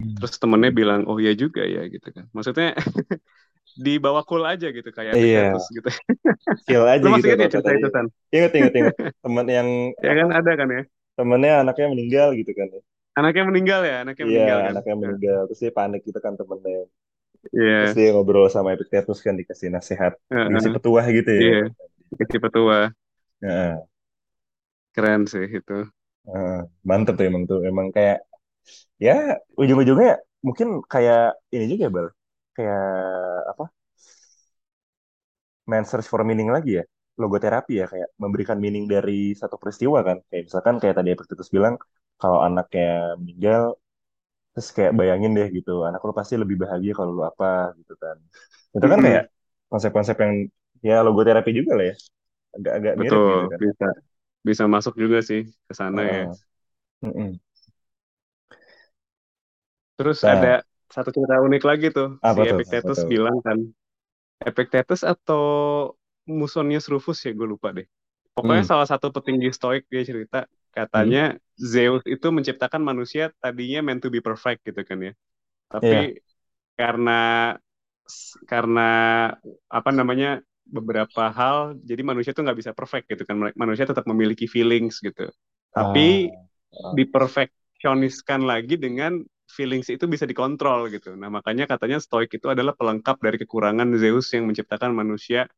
Mm. 0.00 0.20
Terus 0.20 0.34
temennya 0.42 0.70
bilang, 0.80 1.00
oh 1.10 1.18
iya 1.22 1.32
juga 1.42 1.62
ya 1.74 1.80
gitu 1.94 2.08
kan. 2.16 2.26
Maksudnya 2.36 2.68
dibawa 3.86 4.20
cool 4.28 4.42
aja 4.52 4.66
gitu 4.76 4.90
kayak 4.96 5.12
Epictetus 5.20 5.62
Iya, 5.62 5.70
gitu. 5.76 5.88
chill 6.66 6.82
aja 6.94 7.06
Lu 7.06 7.08
masih 7.12 7.28
gitu 7.28 7.32
ingat 7.34 7.38
ya 7.44 7.48
cerita 7.52 7.70
itu. 7.76 7.86
San? 7.94 8.06
Ingat, 8.34 8.52
ingat, 8.58 8.72
ingat. 8.80 8.94
Teman 9.22 9.46
yang 9.56 9.68
Ya 10.04 10.12
kan 10.18 10.28
ada 10.38 10.50
kan 10.58 10.68
ya. 10.76 10.80
Temennya 11.16 11.52
anaknya 11.62 11.86
meninggal 11.92 12.28
gitu 12.40 12.52
kan. 12.58 12.68
Anaknya 13.18 13.44
meninggal 13.48 13.80
ya, 13.88 13.94
anaknya 14.04 14.26
Iya, 14.26 14.30
meninggal 14.30 14.58
kan. 14.68 14.76
anaknya 14.76 14.94
meninggal. 15.02 15.38
Terus 15.48 15.60
dia 15.64 15.72
panik 15.78 16.00
gitu 16.08 16.18
kan 16.24 16.34
temennya. 16.38 16.78
Terus 17.78 17.92
Iya, 17.92 17.96
dia 17.96 18.06
ngobrol 18.14 18.46
sama 18.56 18.70
Epictetus 18.76 19.18
kan 19.26 19.34
dikasih 19.40 19.68
nasihat, 19.76 20.12
dikasih 20.46 20.70
Heeh, 20.70 20.74
petuah 20.74 21.06
gitu 21.18 21.30
ya. 21.42 21.44
iya, 21.44 21.70
dikasih 22.10 22.40
petua. 22.44 22.78
Heeh, 23.42 23.86
Keren 24.94 25.22
sih 25.32 25.46
itu. 25.58 25.76
heeh. 26.26 26.54
Mantep 26.88 27.14
tuh 27.18 27.26
emang 27.30 27.44
tuh. 27.50 27.58
Emang 27.70 27.86
kayak 27.96 28.16
ya 29.06 29.12
ujung-ujungnya 29.60 30.10
mungkin 30.46 30.68
kayak 30.92 31.20
ini 31.54 31.64
juga 31.72 31.86
Bal. 31.96 32.08
Kayak 32.56 32.80
apa? 33.52 33.64
main 35.70 35.84
search 35.90 36.06
for 36.10 36.20
meaning 36.28 36.50
lagi 36.56 36.70
ya. 36.82 36.84
Logoterapi 37.20 37.72
ya 37.80 37.86
kayak 37.92 38.08
memberikan 38.22 38.58
meaning 38.64 38.84
dari 38.94 39.32
satu 39.40 39.56
peristiwa 39.60 39.98
kan. 40.08 40.16
Kayak 40.28 40.42
misalkan 40.52 40.74
kayak 40.82 40.94
tadi 40.98 41.08
Epictetus 41.16 41.48
bilang 41.56 41.74
kalau 42.20 42.38
anaknya 42.46 43.16
meninggal 43.20 43.62
terus 44.52 44.68
kayak 44.76 44.92
bayangin 45.00 45.32
deh 45.38 45.48
gitu, 45.58 45.72
anak 45.88 46.00
lu 46.06 46.12
pasti 46.20 46.34
lebih 46.42 46.56
bahagia 46.64 46.92
kalau 46.98 47.12
lu 47.18 47.22
apa 47.30 47.46
gitu 47.80 47.94
kan. 48.02 48.16
Itu 48.76 48.86
kan 48.92 49.00
kayak 49.06 49.22
konsep-konsep 49.70 50.16
yang 50.24 50.34
ya 50.88 50.94
logoterapi 51.06 51.50
juga 51.58 51.72
lah 51.78 51.84
ya. 51.90 51.94
Agak-agak 52.56 52.94
mirip 53.02 53.22
betul, 53.22 53.32
gitu 53.32 53.44
kan. 53.52 53.62
bisa 53.62 53.86
bisa 54.48 54.64
masuk 54.74 54.94
juga 55.02 55.18
sih 55.28 55.40
ke 55.68 55.74
sana 55.80 56.00
ya. 56.14 56.20
Mm-mm. 57.02 57.40
Terus 59.96 60.18
ada 60.32 60.48
Nah, 60.48 60.56
satu 60.94 61.08
cerita 61.14 61.40
unik 61.46 61.62
lagi 61.68 61.86
tuh. 61.96 62.08
Si 62.32 62.40
apa? 62.40 62.44
Apa 62.52 62.52
Epictetus 62.52 62.98
tuh? 62.98 63.08
bilang 63.10 63.36
kan, 63.46 63.58
Epictetus 64.44 65.02
atau 65.06 65.42
Musonius 66.28 66.86
Rufus 66.92 67.18
ya 67.26 67.32
gue 67.36 67.48
lupa 67.48 67.68
deh. 67.76 67.86
Pokoknya 68.36 68.62
Hmm. 68.62 68.70
salah 68.70 68.86
satu 68.88 69.08
petinggi 69.14 69.48
Stoik 69.54 69.84
dia 69.92 70.02
cerita 70.06 70.38
Hmm. 70.94 71.16
katanya 71.16 71.38
Zeus 71.58 72.02
itu 72.06 72.26
menciptakan 72.36 72.82
manusia 72.84 73.32
tadinya 73.42 73.80
meant 73.86 74.02
to 74.04 74.08
be 74.12 74.20
perfect 74.24 74.60
gitu 74.68 74.82
kan 74.88 74.98
ya. 75.08 75.12
Tapi 75.72 75.82
Iya. 75.82 76.12
karena 76.78 77.10
karena 78.50 78.80
apa 79.76 79.90
namanya 79.98 80.28
beberapa 80.66 81.30
hal 81.30 81.78
jadi 81.86 82.02
manusia 82.02 82.34
tuh 82.34 82.42
nggak 82.42 82.58
bisa 82.58 82.70
perfect 82.74 83.06
gitu 83.10 83.22
kan. 83.22 83.38
Manusia 83.54 83.86
tetap 83.86 84.04
memiliki 84.10 84.50
feelings 84.50 84.98
gitu. 85.00 85.30
Tapi 85.72 86.30
Ah. 86.76 86.92
diperfeksioniskan 86.92 88.44
lagi 88.44 88.76
dengan 88.76 89.24
feelings 89.48 89.88
itu 89.88 90.04
bisa 90.10 90.26
dikontrol 90.28 90.92
gitu. 90.92 91.14
Nah 91.16 91.30
makanya 91.32 91.64
katanya 91.64 92.02
Stoik 92.02 92.28
itu 92.34 92.50
adalah 92.52 92.76
pelengkap 92.76 93.16
dari 93.22 93.40
kekurangan 93.40 93.96
Zeus 93.96 94.28
yang 94.34 94.44
menciptakan 94.44 94.92
manusia 94.92 95.48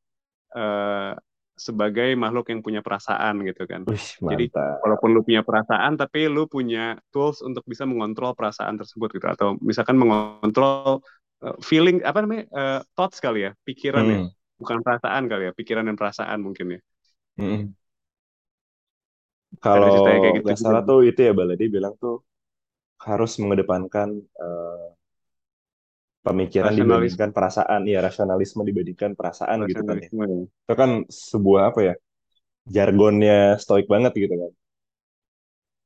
eh, 0.55 1.13
sebagai 1.59 2.15
makhluk 2.15 2.55
yang 2.55 2.63
punya 2.63 2.81
perasaan 2.81 3.43
gitu 3.43 3.67
kan. 3.67 3.83
Wih, 3.85 3.99
Jadi 4.23 4.55
walaupun 4.55 5.11
lu 5.11 5.27
punya 5.27 5.43
perasaan 5.43 5.99
tapi 5.99 6.31
lu 6.31 6.47
punya 6.47 6.95
tools 7.11 7.43
untuk 7.43 7.67
bisa 7.67 7.83
mengontrol 7.83 8.33
perasaan 8.39 8.79
tersebut 8.79 9.19
gitu 9.19 9.27
atau 9.27 9.59
misalkan 9.59 9.99
mengontrol 9.99 11.03
uh, 11.43 11.57
feeling 11.59 11.99
apa 12.07 12.23
namanya 12.23 12.45
uh, 12.55 12.81
thoughts 12.95 13.19
kali 13.19 13.51
ya, 13.51 13.53
pikiran 13.67 14.07
ya. 14.07 14.19
Bukan 14.61 14.79
perasaan 14.85 15.25
kali 15.31 15.43
ya, 15.49 15.53
pikiran 15.59 15.85
dan 15.89 15.97
perasaan 16.01 16.39
mungkin 16.47 16.67
ya. 16.77 16.81
Hmm. 17.37 17.73
Kalau 19.65 19.97
kayak 20.05 20.33
gitu 20.43 20.53
juga. 20.61 20.65
salah 20.65 20.83
tuh 20.89 20.99
itu 21.09 21.21
ya 21.27 21.33
Baladi 21.39 21.65
bilang 21.75 21.95
tuh 22.03 22.15
harus 23.07 23.33
mengedepankan 23.43 24.09
eh, 24.45 24.87
pemikiran 26.27 26.75
dibandingkan 26.79 27.31
perasaan, 27.37 27.81
ya 27.93 27.99
rasionalisme 28.07 28.63
dibandingkan 28.69 29.13
perasaan 29.19 29.59
gitu 29.71 29.83
kan 29.89 29.97
ya. 30.05 30.11
rasionalisme 30.11 30.23
ya. 30.33 30.39
Itu 30.65 30.75
kan 30.81 30.91
sebuah 31.09 31.63
apa 31.73 31.81
ya 31.89 31.95
jargonnya 32.77 33.39
stoik 33.63 33.87
banget 33.95 34.13
gitu 34.25 34.35
kan. 34.43 34.53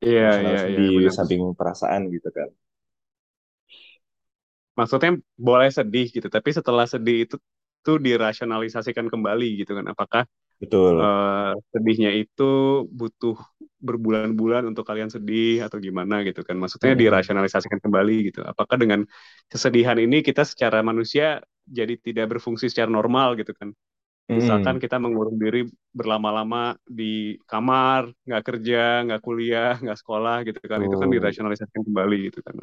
Iya, 0.07 0.21
iya, 0.45 0.59
iya, 0.71 0.79
di 0.79 0.87
samping 1.17 1.43
perasaan 1.59 2.03
gitu 2.15 2.29
kan. 2.37 2.49
Maksudnya 4.79 5.11
boleh 5.37 5.69
sedih 5.79 6.07
gitu, 6.17 6.29
tapi 6.33 6.49
setelah 6.59 6.87
sedih 6.89 7.17
itu 7.29 7.37
tuh 7.87 7.97
dirasionalisasikan 8.07 9.07
kembali 9.13 9.47
gitu 9.63 9.73
kan. 9.79 9.87
Apakah 9.93 10.23
Betul. 10.63 10.95
uh, 11.03 11.53
sedihnya 11.75 12.11
itu 12.15 12.45
butuh 12.91 13.37
berbulan-bulan 13.83 14.63
untuk 14.71 14.87
kalian 14.87 15.11
sedih 15.11 15.67
atau 15.67 15.83
gimana 15.83 16.23
gitu 16.23 16.47
kan 16.47 16.55
maksudnya 16.55 16.95
Mm-mm. 16.95 17.03
dirasionalisasikan 17.03 17.83
kembali 17.83 18.31
gitu 18.31 18.41
apakah 18.47 18.79
dengan 18.79 19.03
kesedihan 19.51 19.99
ini 19.99 20.23
kita 20.23 20.47
secara 20.47 20.87
manusia 20.87 21.43
jadi 21.67 21.99
tidak 21.99 22.39
berfungsi 22.39 22.71
secara 22.71 22.87
normal 22.87 23.35
gitu 23.35 23.51
kan 23.59 23.75
misalkan 24.31 24.77
Mm-mm. 24.77 24.83
kita 24.83 24.97
mengurung 25.03 25.37
diri 25.43 25.67
berlama-lama 25.99 26.79
di 26.89 27.37
kamar 27.51 28.03
nggak 28.27 28.43
kerja 28.49 28.79
nggak 29.07 29.21
kuliah 29.27 29.75
nggak 29.83 29.99
sekolah 30.01 30.37
gitu 30.49 30.61
kan 30.71 30.81
itu 30.87 30.97
kan 31.01 31.09
dirasionalisasikan 31.15 31.83
kembali 31.89 32.17
gitu 32.31 32.41
kan 32.47 32.57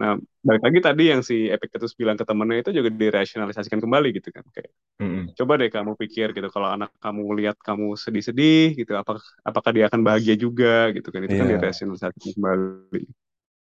nah 0.00 0.12
balik 0.46 0.62
lagi 0.66 0.78
tadi 0.82 1.02
yang 1.12 1.22
si 1.22 1.46
Epictetus 1.56 1.92
bilang 2.00 2.16
ke 2.20 2.24
temennya 2.28 2.58
itu 2.66 2.70
juga 2.78 2.90
dirasionalisasikan 2.90 3.80
kembali 3.84 4.08
gitu 4.18 4.30
kan 4.36 4.44
kayak 4.54 4.70
Mm-mm. 5.00 5.34
coba 5.38 5.52
deh 5.60 5.70
kamu 5.72 5.92
pikir 6.02 6.28
gitu 6.36 6.48
kalau 6.54 6.68
anak 6.76 6.90
kamu 7.04 7.22
lihat 7.40 7.56
kamu 7.62 7.96
sedih-sedih 7.98 8.74
gitu 8.80 8.92
apakah 8.98 9.22
apakah 9.48 9.70
dia 9.76 9.84
akan 9.90 10.02
bahagia 10.06 10.34
juga 10.38 10.92
gitu 10.96 11.08
kan 11.14 11.22
itu 11.26 11.36
kan 11.38 11.46
Iya. 11.46 11.52
dirasionalisasikan 11.52 12.30
kembali 12.38 13.02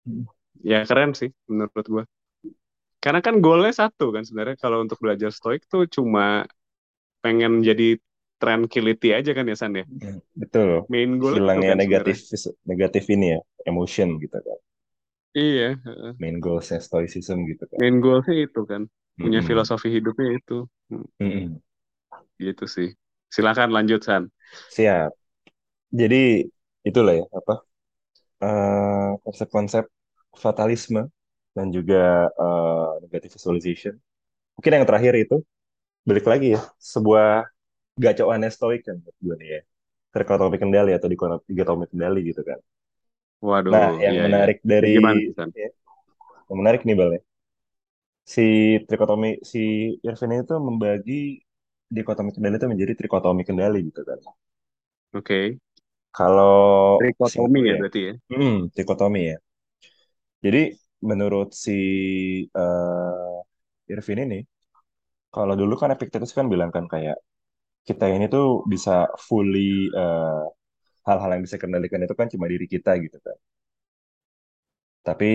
Mm. 0.07 0.27
ya 0.71 0.77
keren 0.89 1.11
sih 1.19 1.29
menurut 1.49 1.85
gua 1.93 2.03
karena 3.03 3.19
kan 3.25 3.35
goalnya 3.43 3.73
satu 3.81 4.05
kan 4.15 4.23
sebenarnya 4.27 4.57
kalau 4.63 4.77
untuk 4.85 4.97
belajar 5.03 5.29
stoik 5.33 5.61
tuh 5.71 5.83
cuma 5.95 6.43
pengen 7.27 7.53
jadi 7.69 7.85
tranquility 8.41 9.07
aja 9.19 9.31
kan 9.37 9.45
ya 9.51 9.57
San 9.61 9.73
ya 9.79 9.85
Ya, 10.03 10.11
Betul. 10.41 10.69
main 10.91 11.11
goal 11.21 11.35
Hilangnya 11.35 11.69
kan 11.69 11.77
negatif 11.81 12.17
sebenarnya 12.17 12.17
negatif 12.71 13.03
ini 13.15 13.25
ya, 13.35 13.39
emotion 13.69 14.07
gitu 14.23 14.37
kan. 14.47 14.59
iya. 15.35 15.77
Main 16.23 16.35
goalsnya 16.43 16.79
stoicism 16.87 17.37
gitu 17.51 17.65
kan. 17.73 17.81
main 17.81 17.95
goalnya 18.03 18.33
itu 18.45 18.59
kan 18.71 18.81
punya 19.21 19.39
Mm-mm. 19.39 19.47
filosofi 19.47 19.87
hidupnya 19.95 20.29
itu 20.37 20.53
Hmm, 20.89 21.05
Mm-mm. 21.21 21.61
gitu 22.45 22.63
sih 22.75 22.87
silakan 23.35 23.69
lanjut 23.75 23.99
San 24.07 24.23
Siap. 24.75 25.11
Jadi 26.01 26.17
itulah 26.89 27.13
ya 27.19 27.25
apa 27.39 27.53
eh, 28.45 29.09
konsep-konsep 29.25 29.85
fatalisme 30.43 31.01
dan 31.57 31.67
juga 31.75 31.95
eh, 32.43 32.87
negative 33.03 33.33
visualization. 33.37 33.95
Mungkin 34.57 34.71
yang 34.77 34.87
terakhir 34.89 35.13
itu 35.23 35.35
balik 36.07 36.25
lagi 36.31 36.47
ya 36.55 36.61
sebuah 36.93 37.27
gacoannya 38.05 38.49
stoik 38.57 38.81
kan 38.87 38.95
menurut 38.99 39.17
gue 39.25 39.35
nih 39.41 39.49
ya. 39.55 39.61
Trikotomi 40.13 40.57
kendali 40.63 40.91
atau 40.97 41.09
digotomi 41.49 41.85
kendali 41.91 42.19
gitu 42.29 42.41
kan. 42.49 42.59
waduh 43.47 43.73
Nah, 43.73 43.89
yang 44.05 44.15
iya 44.15 44.23
iya 44.33 44.45
menarik 44.45 44.57
dari 44.63 44.89
gimana 44.93 45.19
ya, 45.61 45.67
yang 46.49 46.57
menarik 46.61 46.81
nih 46.87 46.95
Bal 46.99 47.09
ya. 47.17 47.21
Si 48.33 48.41
trikotomi 48.87 49.29
si 49.51 49.59
Irvin 50.07 50.31
itu 50.43 50.55
membagi 50.67 51.13
dikotomi 51.95 52.29
kendali 52.35 52.55
itu 52.59 52.67
menjadi 52.71 52.93
trikotomi 52.99 53.41
kendali 53.49 53.77
gitu 53.89 54.01
kan. 54.09 54.19
oke 55.13 55.59
Kalau 56.17 56.57
trikotomi 56.97 57.59
ya 57.69 57.73
ya, 57.73 57.79
berarti 57.79 57.99
ya 58.07 58.13
hmm, 58.31 58.55
trikotomi 58.73 59.21
ya. 59.31 59.37
Jadi 60.43 60.59
menurut 61.09 61.47
si 61.63 61.71
eh, 62.55 63.91
Irvin 63.93 64.19
ini, 64.25 64.37
kalau 65.35 65.53
dulu 65.61 65.73
kan 65.81 65.89
Epictetus 65.95 66.31
kan 66.37 66.45
bilang 66.53 66.71
kan 66.75 66.85
kayak 66.93 67.17
kita 67.89 68.05
ini 68.15 68.25
tuh 68.35 68.45
bisa 68.73 68.91
fully 69.27 69.59
eh, 70.01 70.43
hal-hal 71.07 71.29
yang 71.35 71.43
bisa 71.47 71.57
kendalikan 71.63 72.01
itu 72.05 72.15
kan 72.19 72.27
cuma 72.33 72.47
diri 72.53 72.65
kita 72.75 72.91
gitu 73.05 73.17
kan. 73.27 73.37
Tapi 75.07 75.25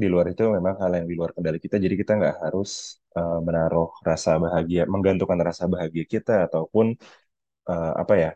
di 0.00 0.06
luar 0.12 0.26
itu 0.32 0.42
memang 0.56 0.74
hal 0.82 0.90
yang 0.98 1.06
di 1.10 1.14
luar 1.18 1.30
kendali 1.36 1.58
kita, 1.64 1.76
jadi 1.84 1.94
kita 2.00 2.12
nggak 2.20 2.34
harus 2.44 2.70
eh, 3.18 3.38
menaruh 3.46 3.88
rasa 4.08 4.30
bahagia, 4.44 4.82
menggantungkan 4.92 5.40
rasa 5.48 5.64
bahagia 5.72 6.04
kita 6.12 6.32
ataupun 6.48 6.86
eh, 7.70 7.92
apa 8.02 8.14
ya, 8.24 8.30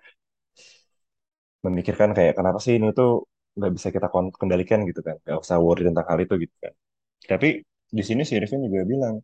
memikirkan 1.66 2.10
kayak 2.16 2.34
kenapa 2.38 2.58
sih 2.64 2.74
ini 2.78 2.86
tuh 2.98 3.10
nggak 3.56 3.72
bisa 3.76 3.88
kita 3.94 4.06
kendalikan 4.40 4.80
gitu 4.88 5.00
kan, 5.06 5.16
nggak 5.24 5.38
usah 5.44 5.56
worry 5.64 5.82
tentang 5.88 6.06
hal 6.10 6.18
itu 6.24 6.34
gitu 6.44 6.54
kan. 6.64 6.72
Tapi 7.30 7.48
di 7.98 8.02
sini 8.08 8.22
si 8.28 8.32
Irvin 8.38 8.60
juga 8.68 8.84
bilang 8.92 9.14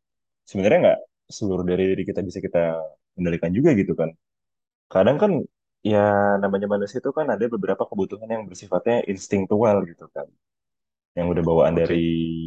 sebenarnya 0.51 0.79
nggak 0.85 0.99
seluruh 1.29 1.65
dari 1.71 1.85
diri 1.93 2.03
kita 2.09 2.21
bisa 2.29 2.39
kita 2.41 2.61
kendalikan 3.15 3.53
juga 3.53 3.71
gitu 3.81 3.93
kan. 4.01 4.11
Kadang 4.93 5.17
kan 5.23 5.33
ya 5.85 6.37
namanya 6.43 6.67
manusia 6.75 6.99
itu 7.03 7.11
kan 7.19 7.27
ada 7.35 7.45
beberapa 7.55 7.85
kebutuhan 7.87 8.29
yang 8.35 8.45
bersifatnya 8.51 9.05
instingtual 9.13 9.77
gitu 9.91 10.05
kan, 10.15 10.27
yang 11.17 11.27
udah 11.33 11.43
bawaan 11.45 11.75
dari 11.79 11.95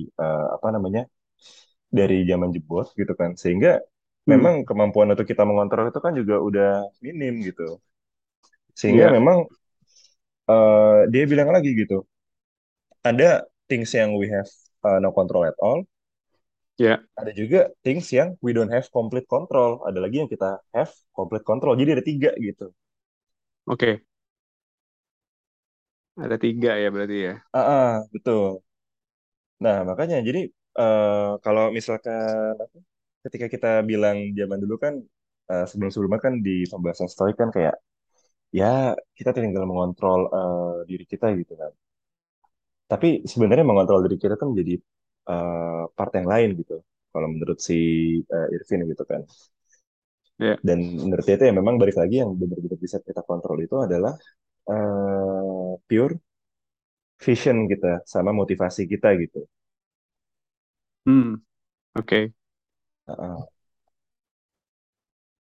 oke 0.07 0.23
eh, 0.23 0.47
apa 0.55 0.67
namanya 0.75 1.01
dari 1.91 2.23
zaman 2.29 2.49
jebot 2.55 2.87
gitu 2.99 3.13
kan, 3.19 3.31
sehingga 3.35 3.79
memang 4.31 4.63
hmm 4.63 4.67
kemampuan 4.69 5.07
untuk 5.13 5.27
kita 5.31 5.43
mengontrol 5.49 5.89
itu 5.91 5.99
kan 6.05 6.13
juga 6.19 6.35
udah 6.39 6.71
minim 7.03 7.33
gitu, 7.47 7.79
sehingga 8.79 9.11
iya. 9.11 9.15
memang 9.17 9.37
eh, 10.51 10.99
dia 11.13 11.23
bilang 11.31 11.49
lagi 11.55 11.69
gitu, 11.81 12.03
ada 13.01 13.45
things 13.69 13.91
yang 13.95 14.13
we 14.19 14.27
have 14.29 14.49
uh, 14.85 14.99
no 15.01 15.09
control 15.13 15.43
at 15.47 15.57
all, 15.61 15.81
ya 16.83 16.93
ada 17.19 17.31
juga 17.41 17.59
things 17.85 18.07
yang 18.17 18.29
we 18.45 18.51
don't 18.57 18.71
have 18.75 18.87
complete 18.97 19.27
control, 19.33 19.71
ada 19.87 19.99
lagi 20.03 20.15
yang 20.21 20.29
kita 20.35 20.49
have 20.75 20.91
complete 21.17 21.45
control, 21.49 21.73
jadi 21.79 21.91
ada 21.99 22.05
tiga 22.11 22.29
gitu. 22.47 22.65
oke 23.65 24.01
ada 26.23 26.35
tiga 26.43 26.69
ya 26.83 26.87
berarti 26.93 27.15
ya 27.27 27.31
Ah, 27.57 27.59
ah, 27.71 27.87
betul. 28.13 28.63
Nah, 29.63 29.77
makanya 29.89 30.15
jadi 30.27 30.39
eh, 30.79 31.29
kalau 31.45 31.63
misalkan 31.77 32.53
apa, 32.63 32.77
ketika 33.25 33.45
kita 33.53 33.67
bilang 33.89 34.17
zaman 34.39 34.59
dulu 34.63 34.75
kan 34.83 34.93
eh, 35.51 35.63
sebelum-sebelumnya 35.69 36.21
kan 36.27 36.33
di 36.45 36.51
pembahasan 36.71 37.09
stoik 37.13 37.35
kan 37.41 37.49
kayak 37.55 37.75
ya 38.59 38.65
kita 39.17 39.29
tinggal 39.37 39.65
mengontrol 39.71 40.21
eh, 40.37 40.73
diri 40.89 41.05
kita 41.13 41.27
gitu 41.41 41.53
kan. 41.61 41.71
Tapi 42.91 43.09
sebenarnya 43.31 43.65
mengontrol 43.69 43.99
diri 44.05 44.17
kita 44.23 44.35
tuh 44.41 44.47
menjadi 44.51 44.73
eh, 45.29 45.83
part 45.97 46.11
yang 46.17 46.27
lain 46.33 46.49
gitu. 46.59 46.73
Kalau 47.11 47.27
menurut 47.33 47.59
si 47.67 47.73
eh, 48.23 48.47
Irvin 48.55 48.81
gitu 48.91 49.03
kan. 49.11 49.21
ya 50.39 50.57
Dan 50.61 50.79
menurut 51.01 51.25
dia 51.25 51.35
itu 51.37 51.45
ya 51.49 51.53
memang 51.57 51.75
balik 51.81 51.97
lagi 52.01 52.21
yang 52.21 52.31
benar-benar 52.37 52.77
bisa 52.77 52.97
kita 53.01 53.21
kontrol 53.25 53.57
itu 53.65 53.75
adalah 53.81 54.13
eh, 54.71 55.71
pure 55.89 56.15
vision 57.25 57.57
kita 57.71 57.91
sama 58.13 58.31
motivasi 58.39 58.83
kita 58.91 59.09
gitu. 59.23 59.39
hmm 61.05 61.35
oke 61.99 62.19
Ah, 63.07 63.13
ah. 63.19 63.51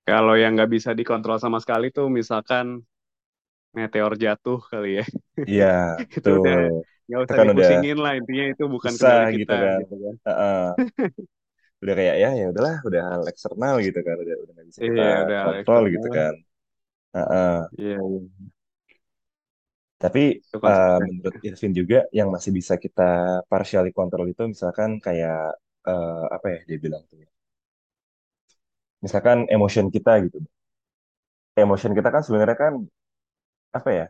Kalau 0.08 0.34
yang 0.42 0.52
nggak 0.58 0.70
bisa 0.76 0.90
dikontrol 0.98 1.38
sama 1.42 1.58
sekali 1.62 1.86
tuh 1.96 2.06
misalkan 2.18 2.66
meteor 3.76 4.12
jatuh 4.22 4.58
kali 4.70 4.88
ya. 5.00 5.04
Iya, 5.48 5.64
Itu 6.16 6.28
udah. 6.38 6.56
Nggak 7.12 7.24
usah 7.28 7.38
kan 7.38 7.46
udah 7.52 7.72
dipusingin 7.82 7.96
lah 8.04 8.12
intinya 8.18 8.44
itu 8.52 8.64
bukan 8.74 8.94
susah 9.00 9.30
gitu 9.38 9.52
kita 9.52 9.56
kan. 9.64 9.80
gitu 9.80 9.94
kan. 10.04 10.14
Heeh. 10.26 10.64
Udah 11.82 11.94
kayak 11.98 12.16
ya 12.22 12.28
ya 12.40 12.44
udahlah, 12.52 12.76
udah 12.88 13.00
hal 13.10 13.22
eksternal 13.32 13.74
gitu 13.86 13.98
kan, 14.06 14.16
udah 14.22 14.34
udah 14.42 14.52
nggak 14.54 14.66
bisa 14.70 14.82
kita 14.88 15.02
Iya 15.02 15.04
udah 15.24 15.40
kontrol 15.44 15.82
gitu 15.94 16.08
kan. 16.16 16.34
Heeh. 17.16 17.54
Iya, 17.78 17.96
iya. 18.08 18.42
Tapi 20.02 20.20
konsisten. 20.60 21.08
menurut 21.08 21.34
Irvin 21.46 21.72
juga 21.80 21.98
yang 22.18 22.28
masih 22.34 22.50
bisa 22.58 22.74
kita 22.84 23.02
partially 23.50 23.90
control 23.98 24.26
itu 24.32 24.42
misalkan 24.52 24.90
kayak 25.06 25.54
eh, 25.90 26.24
apa 26.36 26.46
ya 26.54 26.58
dia 26.68 26.78
bilang 26.84 27.02
tuh. 27.10 27.22
Misalkan 29.04 29.38
emotion 29.54 29.86
kita 29.94 30.12
gitu. 30.26 30.38
Emotion 31.62 31.92
kita 31.98 32.08
kan 32.14 32.22
sebenarnya 32.26 32.56
kan 32.62 32.72
apa 33.72 33.90
ya? 33.98 34.04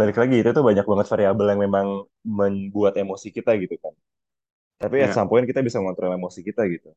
Balik 0.00 0.16
lagi 0.20 0.34
itu 0.44 0.50
tuh 0.56 0.64
banyak 0.68 0.84
banget 0.90 1.06
variabel 1.12 1.46
yang 1.52 1.60
memang 1.66 1.86
membuat 2.40 2.92
emosi 3.02 3.28
kita 3.36 3.50
gitu 3.62 3.74
kan. 3.84 3.94
Tapi 4.82 4.96
at 5.06 5.10
Ya, 5.10 5.16
some 5.16 5.28
point 5.30 5.46
kita 5.50 5.60
bisa 5.66 5.78
mengontrol 5.82 6.12
emosi 6.18 6.40
kita 6.48 6.62
gitu. 6.74 6.90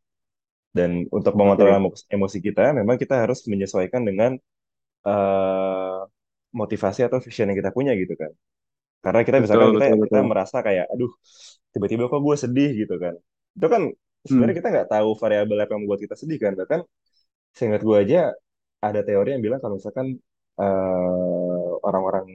Dan 0.77 0.91
untuk 1.17 1.33
mengontrol 1.39 1.73
emosi 2.15 2.39
kita, 2.47 2.73
memang 2.79 2.97
kita 3.01 3.15
harus 3.25 3.39
menyesuaikan 3.51 4.03
dengan 4.09 4.31
eh, 5.07 5.99
motivasi 6.59 7.01
atau 7.07 7.19
vision 7.25 7.47
yang 7.51 7.59
kita 7.61 7.71
punya 7.77 7.93
gitu 7.97 8.13
kan. 8.19 8.31
Karena 9.05 9.21
kita 9.27 9.37
Betul, 9.37 9.41
misalkan 9.43 9.69
kita 9.75 9.85
betul, 9.87 9.99
kita 10.03 10.19
merasa 10.25 10.57
kayak, 10.65 10.85
aduh, 10.93 11.11
tiba-tiba 11.73 12.03
kok 12.11 12.21
gue 12.23 12.35
sedih 12.43 12.69
gitu 12.85 12.95
kan. 13.03 13.15
Itu 13.57 13.67
kan 13.73 13.83
Hmm, 14.29 14.49
sebenarnya 14.49 14.55
kita 14.59 14.69
nggak 14.75 14.89
tahu 14.93 15.09
variabel 15.21 15.57
apa 15.63 15.71
yang 15.75 15.81
membuat 15.87 16.01
kita 16.05 16.15
sedih 16.19 16.39
kan. 16.43 16.53
Bahkan 16.59 16.81
seingat 17.57 17.81
gue 17.87 17.97
aja 18.03 18.19
ada 18.83 19.01
teori 19.07 19.29
yang 19.35 19.43
bilang 19.45 19.59
kalau 19.63 19.75
misalkan 19.79 20.07
eh, 20.61 21.69
orang-orang 21.87 22.25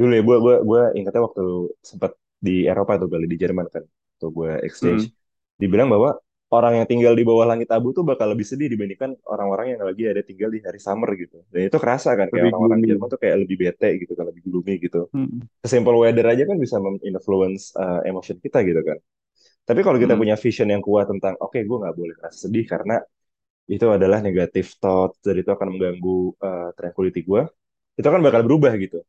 dulu 0.00 0.12
ya, 0.16 0.22
gue 0.24 0.36
gue 0.40 0.54
gue 0.64 0.82
ingatnya 0.96 1.22
waktu 1.28 1.44
sempat 1.84 2.16
di 2.40 2.64
Eropa 2.64 2.96
tuh 2.96 3.12
kali 3.12 3.28
di 3.28 3.36
Jerman 3.36 3.68
kan, 3.68 3.84
tuh 4.16 4.32
gue 4.32 4.64
exchange, 4.64 5.12
hmm. 5.12 5.60
dibilang 5.60 5.92
bahwa 5.92 6.16
orang 6.50 6.82
yang 6.82 6.86
tinggal 6.88 7.12
di 7.14 7.22
bawah 7.22 7.46
langit 7.46 7.70
abu 7.70 7.92
tuh 7.92 8.02
bakal 8.02 8.32
lebih 8.32 8.42
sedih 8.42 8.72
dibandingkan 8.72 9.14
orang-orang 9.28 9.76
yang 9.76 9.80
lagi 9.84 10.08
ada 10.08 10.24
tinggal 10.24 10.50
di 10.50 10.58
hari 10.64 10.80
summer 10.82 11.12
gitu. 11.14 11.44
Dan 11.52 11.70
itu 11.70 11.76
kerasa 11.78 12.16
kan 12.18 12.26
kayak 12.26 12.50
orang-orang. 12.50 12.82
Jerman 12.82 13.06
tuh 13.06 13.20
kayak 13.20 13.36
lebih 13.46 13.56
bete 13.60 13.88
gitu 14.02 14.12
kan, 14.18 14.24
lebih 14.26 14.42
gloomy 14.42 14.80
gitu. 14.82 15.06
Hmm, 15.14 15.46
Sesimpel 15.62 15.94
weather 15.94 16.26
aja 16.26 16.42
kan 16.48 16.58
bisa 16.58 16.82
menginfluence 16.82 17.70
uh, 17.78 18.02
emotion 18.02 18.40
kita 18.42 18.66
gitu 18.66 18.82
kan. 18.82 18.98
Tapi 19.62 19.80
kalau 19.86 20.00
kita 20.02 20.18
hmm, 20.18 20.22
punya 20.26 20.34
vision 20.34 20.68
yang 20.72 20.82
kuat 20.82 21.06
tentang, 21.06 21.38
oke 21.38 21.54
okay, 21.54 21.62
gue 21.62 21.76
nggak 21.78 21.94
boleh 21.94 22.16
rasa 22.18 22.50
sedih 22.50 22.66
karena 22.66 22.98
itu 23.70 23.86
adalah 23.86 24.18
negatif 24.18 24.74
thought, 24.82 25.14
jadi 25.22 25.46
itu 25.46 25.52
akan 25.54 25.78
mengganggu 25.78 26.18
uh, 26.42 26.74
tranquility 26.74 27.22
gue, 27.22 27.46
itu 27.94 28.08
kan 28.10 28.18
bakal 28.18 28.42
berubah 28.42 28.74
gitu 28.74 29.06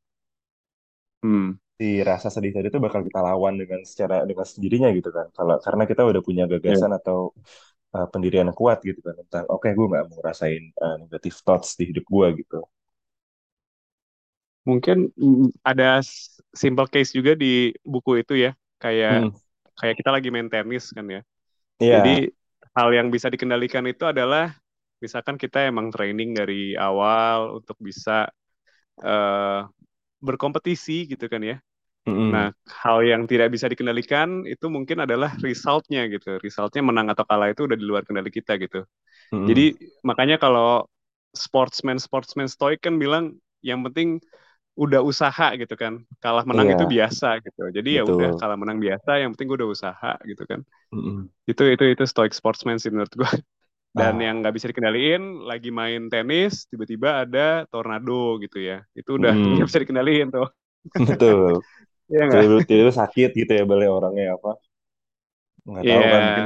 hmm. 1.23 1.51
si 1.79 1.85
rasa 2.09 2.27
sedih 2.35 2.51
tadi 2.55 2.67
itu 2.71 2.79
bakal 2.85 3.01
kita 3.07 3.19
lawan 3.27 3.53
dengan 3.61 3.81
secara 3.91 4.15
dengan 4.29 4.45
sendirinya 4.53 4.89
gitu 4.97 5.09
kan. 5.17 5.27
Kalau 5.37 5.55
karena 5.65 5.83
kita 5.91 6.01
udah 6.11 6.21
punya 6.27 6.43
Ya. 6.65 6.77
gagasan 6.77 6.91
atau 6.99 7.17
uh, 7.95 8.07
pendirian 8.13 8.45
yang 8.49 8.57
kuat 8.63 8.77
gitu 8.89 8.99
kan 9.07 9.15
tentang 9.25 9.45
oke 9.53 9.61
okay, 9.65 9.71
gue 9.77 9.85
nggak 9.91 10.03
mau 10.09 10.17
ngerasain 10.21 10.63
uh, 10.85 10.95
negative 11.03 11.35
thoughts 11.45 11.69
di 11.79 11.83
hidup 11.91 12.05
gue 12.15 12.27
gitu. 12.41 12.57
Mungkin 14.61 15.09
mm, 15.17 15.65
ada 15.65 16.05
simple 16.53 16.85
case 16.93 17.11
juga 17.17 17.33
di 17.33 17.73
buku 17.81 18.21
itu 18.21 18.33
ya, 18.37 18.53
kayak 18.77 19.09
Hmm, 19.09 19.35
kayak 19.79 19.95
kita 19.99 20.09
lagi 20.15 20.29
main 20.33 20.49
tenis 20.53 20.89
kan 20.93 21.05
ya. 21.09 21.21
Iya, 21.79 21.91
Jadi 21.93 22.29
hal 22.77 22.89
yang 22.97 23.09
bisa 23.13 23.27
dikendalikan 23.33 23.85
itu 23.89 24.05
adalah 24.09 24.53
misalkan 25.03 25.37
kita 25.39 25.65
emang 25.69 25.89
training 25.93 26.33
dari 26.37 26.73
awal 26.79 27.59
untuk 27.63 27.77
bisa 27.81 28.29
eh, 29.03 29.59
berkompetisi 30.27 31.09
gitu 31.11 31.25
kan 31.33 31.41
ya. 31.43 31.57
Mm-mm. 32.07 32.31
Nah, 32.31 32.53
hal 32.83 32.97
yang 33.03 33.23
tidak 33.27 33.51
bisa 33.53 33.67
dikendalikan 33.67 34.47
itu 34.47 34.65
mungkin 34.71 35.03
adalah 35.05 35.35
resultnya 35.43 36.07
gitu. 36.13 36.39
Resultnya 36.45 36.81
menang 36.85 37.07
atau 37.13 37.25
kalah 37.27 37.51
itu 37.51 37.67
udah 37.67 37.77
di 37.79 37.85
luar 37.87 38.03
kendali 38.07 38.31
kita 38.31 38.55
gitu. 38.61 38.85
Mm-mm. 39.33 39.49
Jadi 39.49 39.75
makanya 40.05 40.37
kalau 40.41 40.85
sportsman 41.35 41.97
sportsman 42.01 42.47
stoik 42.51 42.79
kan 42.83 42.97
bilang 42.99 43.35
yang 43.65 43.81
penting 43.87 44.19
udah 44.79 45.01
usaha 45.05 45.53
gitu 45.59 45.75
kan. 45.79 46.03
Kalah 46.23 46.43
menang 46.49 46.69
itu 46.73 46.83
Iya, 46.83 46.93
biasa 46.93 47.39
gitu. 47.45 47.61
Jadi 47.77 47.89
ya 47.99 48.03
udah 48.07 48.31
kalah 48.39 48.57
menang 48.61 48.79
biasa. 48.83 49.19
Yang 49.21 49.29
penting 49.37 49.47
gue 49.51 49.57
udah 49.63 49.71
usaha 49.75 50.09
gitu 50.29 50.43
kan. 50.51 50.61
Mm-mm. 50.93 51.29
Itu 51.49 51.63
itu 51.73 51.83
itu 51.93 52.03
stoik 52.09 52.33
sportsman 52.37 52.77
sih 52.81 52.89
menurut 52.93 53.13
gue. 53.19 53.29
Dan 53.99 54.13
yang 54.23 54.35
Ah, 54.35 54.41
nggak 54.41 54.53
bisa 54.55 54.67
dikendaliin 54.71 55.21
lagi 55.49 55.69
main 55.79 56.01
tenis 56.13 56.63
tiba-tiba 56.71 57.09
ada 57.27 57.67
tornado 57.71 58.39
gitu 58.43 58.57
ya. 58.69 58.75
Itu 58.99 59.09
udah 59.19 59.33
nggak 59.55 59.67
mm-mm. 59.67 59.67
bisa 59.69 59.81
dikendaliin 59.83 60.27
tuh. 60.35 60.47
Betul. 61.07 61.63
Iya 62.11 62.21
nggak? 62.29 62.45
Tiba-tiba 62.45 62.61
tiba-tiba 62.67 62.93
sakit 63.01 63.29
gitu 63.39 63.51
ya 63.59 63.63
balik 63.71 63.89
orangnya 63.97 64.25
apa? 64.37 64.49
Nggak 65.69 65.85
tahu 65.89 66.03
Iya, 66.03 66.07
kan 66.11 66.21
mungkin 66.27 66.45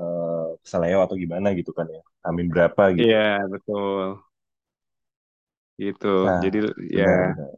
uh, 0.00 1.02
atau 1.04 1.16
gimana 1.22 1.48
gitu 1.58 1.70
kan 1.78 1.86
ya. 1.96 2.00
Amin 2.28 2.46
berapa 2.52 2.82
gitu. 3.00 3.02
iya 3.02 3.18
betul. 3.52 4.24
Gitu. 5.82 6.06
Nah, 6.24 6.42
Jadi 6.42 6.58
ya 6.98 7.04
benar-benar. 7.04 7.54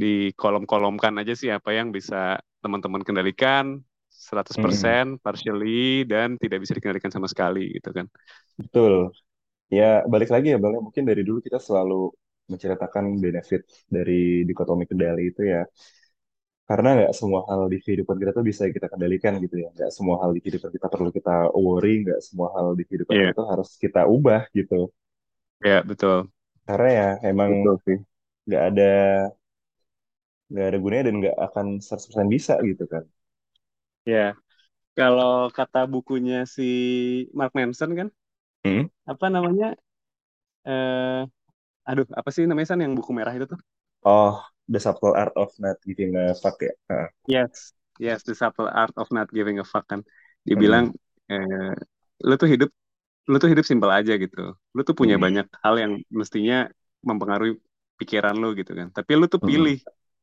di 0.00 0.32
kolom-kolomkan 0.40 1.14
aja 1.20 1.32
sih 1.40 1.50
apa 1.52 1.70
yang 1.78 1.88
bisa 1.96 2.40
teman-teman 2.64 3.02
kendalikan 3.06 3.84
100% 4.26 5.06
partially 5.24 6.04
dan 6.12 6.28
tidak 6.42 6.58
bisa 6.62 6.72
dikendalikan 6.76 7.12
sama 7.14 7.28
sekali 7.32 7.60
gitu 7.76 7.90
kan. 7.96 8.06
Betul. 8.60 8.94
Ya, 9.78 9.84
balik 10.12 10.30
lagi 10.34 10.48
ya, 10.54 10.58
Bang. 10.62 10.74
Mungkin 10.86 11.04
dari 11.10 11.22
dulu 11.28 11.40
kita 11.46 11.58
selalu 11.62 11.94
menceritakan 12.52 13.04
benefit 13.24 13.62
dari 13.94 14.44
dikotomi 14.48 14.84
kendali 14.90 15.22
itu 15.32 15.42
ya. 15.54 15.62
Karena 16.68 16.88
nggak 16.96 17.12
semua 17.20 17.40
hal 17.50 17.62
di 17.72 17.78
kehidupan 17.84 18.16
kita 18.22 18.30
tuh 18.36 18.44
bisa 18.50 18.62
kita 18.76 18.86
kendalikan 18.92 19.34
gitu 19.44 19.56
ya. 19.64 19.68
Nggak 19.76 19.90
semua 19.96 20.16
hal 20.22 20.30
di 20.36 20.40
kehidupan 20.44 20.70
kita 20.76 20.86
perlu 20.92 21.10
kita 21.18 21.34
worry, 21.64 21.92
nggak 22.06 22.20
semua 22.26 22.48
hal 22.56 22.68
di 22.78 22.82
kehidupan 22.88 23.16
kita 23.20 23.30
Iya, 23.30 23.34
tuh 23.38 23.46
harus 23.52 23.68
kita 23.84 24.00
ubah 24.16 24.42
gitu. 24.58 24.76
ya 25.64 25.82
betul. 25.88 26.30
Karena 26.66 26.88
ya 26.98 27.06
emang 27.30 27.50
Betul 27.50 27.74
sih. 27.84 27.98
nggak 28.46 28.62
ada 28.68 28.84
nggak 30.50 30.66
ada 30.68 30.78
gunanya 30.82 31.04
dan 31.08 31.14
nggak 31.20 31.36
akan 31.46 31.66
100% 31.84 32.28
bisa 32.34 32.52
gitu 32.68 32.84
kan. 32.92 33.04
Ya, 34.08 34.34
kalau 34.98 35.30
kata 35.56 35.78
bukunya 35.92 36.36
si 36.56 36.62
Mark 37.38 37.52
Manson 37.58 37.90
kan, 37.98 38.08
Hmm? 38.64 38.86
apa 39.10 39.26
namanya? 39.34 39.66
Eh, 40.68 41.20
aduh, 41.90 42.06
apa 42.20 42.30
sih 42.34 42.44
namanya 42.48 42.68
San 42.70 42.82
yang 42.84 42.94
buku 42.98 43.12
merah 43.18 43.34
itu 43.36 43.46
tuh? 43.52 43.60
Oh, 44.04 44.44
The 44.68 44.78
Subtle 44.78 45.14
Art 45.16 45.32
of 45.36 45.58
Not 45.58 45.78
Giving 45.86 46.14
a 46.16 46.34
Fuck 46.34 46.60
ya. 46.60 46.72
Ah, 46.92 47.08
Yes, 47.26 47.72
yes, 47.98 48.22
The 48.24 48.34
Subtle 48.34 48.68
Art 48.68 48.92
of 48.96 49.08
Not 49.12 49.30
Giving 49.32 49.58
a 49.60 49.64
Fuck 49.64 49.86
kan. 49.92 50.02
hmm, 50.54 50.82
Dibilang, 50.82 50.96
eh, 51.30 51.72
lu 52.26 52.34
tuh 52.40 52.48
hidup, 52.52 52.70
lu 53.30 53.36
tuh 53.42 53.50
hidup 53.52 53.66
simpel 53.70 53.90
aja 53.98 54.12
gitu. 54.24 54.38
Lu 54.76 54.80
tuh 54.88 54.94
punya 55.00 55.16
hmm, 55.16 55.24
banyak 55.24 55.46
hal 55.64 55.74
yang 55.82 55.92
mestinya 56.20 56.54
mempengaruhi 57.08 57.52
pikiran 58.00 58.34
lu 58.42 58.46
gitu 58.60 58.72
kan. 58.78 58.88
Tapi 58.96 59.12
lu 59.20 59.26
tuh 59.34 59.40
hmm, 59.42 59.46
pilih 59.48 59.76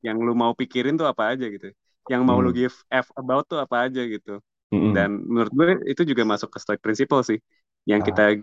yang 0.05 0.17
lu 0.25 0.31
mau 0.41 0.53
pikirin 0.61 0.95
tuh 0.99 1.07
apa 1.11 1.23
aja 1.33 1.45
gitu. 1.55 1.67
Yang 2.07 2.21
mau 2.23 2.39
lu 2.39 2.51
hmm, 2.51 2.59
give 2.59 2.77
F 2.87 3.07
about 3.15 3.45
tuh 3.47 3.59
apa 3.59 3.87
aja 3.87 4.01
gitu. 4.03 4.39
hmm, 4.71 4.91
Dan 4.95 5.09
menurut 5.27 5.51
gue 5.51 5.67
itu 5.91 6.01
juga 6.07 6.23
masuk 6.23 6.49
ke 6.51 6.57
Stoic 6.59 6.81
Principle 6.81 7.23
sih. 7.23 7.39
Yang 7.87 8.11
kita 8.11 8.23
ah, 8.23 8.33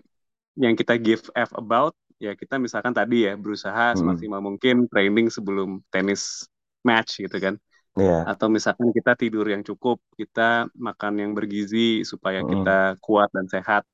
yang 0.55 0.75
kita 0.79 0.95
give 1.01 1.25
F 1.35 1.51
about 1.57 1.97
ya 2.23 2.33
kita 2.39 2.63
misalkan 2.63 2.95
tadi 2.95 3.27
ya 3.27 3.35
berusaha 3.35 3.93
hmm, 3.93 3.99
semaksimal 3.99 4.41
mungkin 4.41 4.87
training 4.87 5.29
sebelum 5.29 5.83
tenis 5.91 6.47
match 6.85 7.21
gitu 7.21 7.37
kan. 7.41 7.57
Ya, 7.95 8.27
atau 8.27 8.51
misalkan 8.51 8.91
kita 8.91 9.15
tidur 9.15 9.47
yang 9.47 9.63
cukup 9.63 10.03
kita 10.19 10.67
makan 10.75 11.15
yang 11.23 11.31
bergizi 11.31 12.03
supaya 12.03 12.43
hmm, 12.43 12.51
kita 12.51 12.79
kuat 12.99 13.31
dan 13.31 13.47
sehat. 13.47 13.87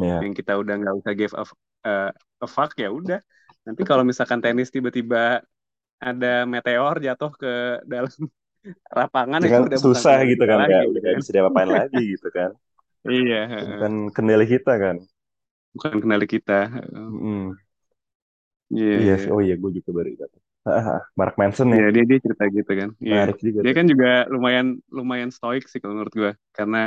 Ya. 0.00 0.16
yang 0.24 0.32
kita 0.32 0.56
udah 0.56 0.80
nggak 0.80 0.96
usah 0.96 1.12
give 1.12 1.34
a, 1.36 1.44
uh, 1.84 2.10
a 2.40 2.48
fuck 2.48 2.72
ya 2.80 2.88
udah. 2.88 3.20
Nanti 3.68 3.82
kalau 3.84 4.00
misalkan 4.00 4.40
tenis 4.40 4.72
tiba-tiba 4.72 5.44
ada 6.00 6.48
meteor 6.48 6.96
jatuh 7.04 7.32
ke 7.36 7.84
dalam 7.84 8.08
lapangan 8.98 9.42
Itu 9.44 9.60
udah 9.66 9.78
susah 9.84 10.16
gitu 10.30 10.42
kan, 10.50 10.58
nggak 10.66 10.82
gitu 10.94 10.98
kan 11.06 11.18
bisa 11.18 11.30
diapa-apain 11.34 11.70
lagi 11.78 12.00
gitu 12.14 12.28
kan. 12.36 12.50
iya 13.10 13.36
bukan 13.70 13.92
kendali 14.14 14.44
kita 14.52 14.72
kan. 14.82 14.96
bukan 15.74 15.94
kendali 16.02 16.26
kita 16.34 16.52
Heeh. 16.74 17.06
Hmm, 17.20 17.54
iya 18.74 18.86
iya 19.02 19.12
oh 19.34 19.40
iya 19.46 19.54
gue 19.62 19.70
juga 19.78 19.90
baru 19.96 20.08
ingat. 20.14 20.30
Ah, 20.68 20.70
ah, 20.78 20.86
ah, 20.96 21.00
Mark 21.18 21.34
Manson 21.40 21.68
ya, 21.76 21.80
Iya 21.80 21.84
dia 21.94 22.02
dia 22.10 22.18
cerita 22.24 22.44
gitu 22.56 22.70
kan. 22.80 22.90
Iya. 23.06 23.20
juga 23.46 23.60
Dia 23.62 23.72
kan 23.78 23.84
juga 23.92 24.06
lumayan 24.34 24.66
lumayan 24.96 25.30
stoik 25.36 25.62
sih 25.70 25.78
kalau 25.82 25.94
menurut 25.96 26.14
gua 26.20 26.32
karena 26.56 26.78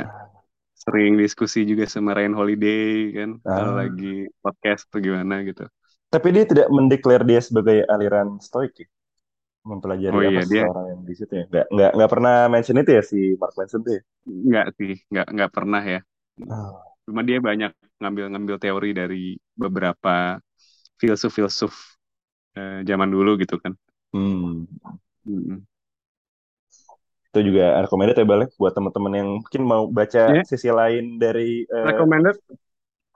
sering 0.82 1.12
diskusi 1.22 1.58
juga 1.70 1.84
sama 1.94 2.10
Ryan 2.16 2.34
Holiday 2.40 2.76
kan 3.18 3.30
kalau 3.54 3.72
Ah, 3.72 3.80
lagi 3.80 4.04
podcast 4.44 4.82
tuh 4.92 5.00
gimana 5.06 5.34
gitu. 5.48 5.62
tapi 6.12 6.28
dia 6.34 6.44
tidak 6.50 6.66
mendeklar 6.76 7.20
dia 7.30 7.40
sebagai 7.48 7.78
aliran 7.94 8.28
stoik 8.46 8.72
ya? 8.82 8.88
Mempelajari 9.70 10.18
Oh 10.18 10.22
apa 10.30 10.38
iya 10.38 10.42
dia 10.50 10.64
seseorang 10.68 10.84
yang 10.92 11.00
di 11.08 11.14
situ 11.18 11.32
ya? 11.40 11.46
Nggak, 11.50 11.66
nggak, 11.74 11.90
nggak 11.96 12.10
pernah 12.12 12.34
mention 12.52 12.80
itu 12.82 12.90
ya 12.98 13.02
si 13.10 13.18
Mark 13.40 13.54
Manson 13.58 13.80
tuh 13.86 13.92
ya? 13.98 14.02
nggak 14.48 14.66
sih 14.78 14.92
nggak 15.10 15.26
nggak 15.34 15.50
pernah 15.56 15.82
ya. 15.92 15.98
Ah, 16.50 16.94
Cuma 17.04 17.20
dia 17.28 17.38
banyak 17.48 17.70
ngambil-ngambil 18.00 18.56
teori 18.62 18.88
dari 18.96 19.16
beberapa 19.62 20.40
filsuf-filsuf 21.00 21.74
eh, 22.58 22.80
zaman 22.88 23.08
dulu 23.14 23.30
gitu 23.42 23.56
kan. 23.64 23.74
hmm. 24.12 24.64
Mm-mm. 25.26 25.66
Itu 27.30 27.38
juga 27.50 27.64
recommended 27.82 28.16
ya 28.20 28.26
balik 28.32 28.48
buat 28.60 28.72
teman-teman 28.76 29.12
yang 29.20 29.28
mungkin 29.42 29.62
mau 29.66 29.82
baca 29.90 30.20
Ya, 30.26 30.44
sisi 30.46 30.68
lain 30.70 31.18
dari 31.22 31.66
eh, 31.66 32.00
recommended. 32.00 32.40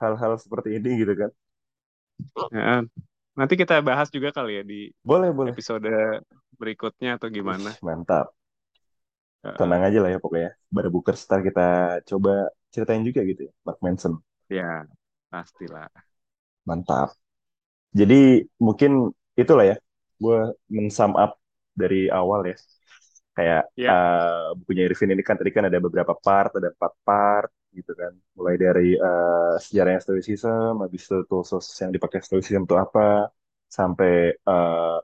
hal-hal 0.03 0.33
seperti 0.45 0.69
ini 0.79 0.91
gitu 1.03 1.15
kan. 1.21 1.31
Ya, 2.51 2.83
Nanti 3.38 3.55
kita 3.55 3.79
bahas 3.87 4.09
juga 4.11 4.35
kali 4.35 4.59
ya 4.59 4.62
di 4.66 4.90
Boleh, 5.07 5.31
boleh. 5.31 5.55
episode 5.55 5.87
berikutnya 6.59 7.16
atau 7.16 7.29
gimana. 7.31 7.70
Ih, 7.70 7.81
mantap. 7.87 8.27
Tenang 9.59 9.83
aja 9.87 9.98
lah 10.03 10.11
ya 10.14 10.18
pokoknya. 10.18 10.51
Baru 10.74 10.88
Booker 10.94 11.16
Star 11.16 11.40
kita 11.46 11.62
coba 12.11 12.51
ceritain 12.74 13.03
juga 13.07 13.20
gitu 13.22 13.46
ya. 13.48 13.53
Mark 13.62 13.79
Manson. 13.85 14.18
ya, 14.51 14.85
pastilah. 15.31 15.88
Mantap. 16.68 17.09
Jadi 17.94 18.44
mungkin 18.61 19.12
itulah 19.38 19.64
ya. 19.70 19.77
Gue 20.18 20.38
men-sum 20.68 21.14
up 21.16 21.38
dari 21.74 22.11
awal 22.11 22.40
ya. 22.51 22.57
Kayak 23.37 23.62
Ya, 23.79 23.90
eh, 23.92 24.46
bukunya 24.59 24.83
Irvin 24.90 25.14
ini 25.14 25.22
kan 25.22 25.37
tadi 25.38 25.51
kan 25.55 25.64
ada 25.70 25.79
beberapa 25.79 26.12
part, 26.18 26.51
ada 26.59 26.68
empat 26.74 26.92
part 27.07 27.51
gitu 27.79 27.93
kan. 28.01 28.13
Mulai 28.39 28.55
dari 28.65 28.83
eh, 29.07 29.53
sejarahnya 29.65 30.01
Stoicism, 30.05 30.73
habis 30.85 31.03
itu 31.07 31.17
tools 31.29 31.51
yang 31.83 31.93
dipakai 31.97 32.21
Stoicism 32.27 32.63
itu 32.69 32.77
apa, 32.85 33.01
sampai 33.79 34.11
eh, 34.49 34.97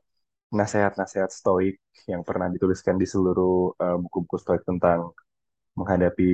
nasihat-nasihat 0.60 1.30
Stoik 1.38 1.74
yang 2.12 2.22
pernah 2.28 2.48
dituliskan 2.54 2.96
di 3.02 3.06
seluruh 3.14 3.74
eh, 3.82 3.96
buku-buku 4.02 4.36
Stoik 4.44 4.62
tentang 4.70 5.00
menghadapi 5.78 6.24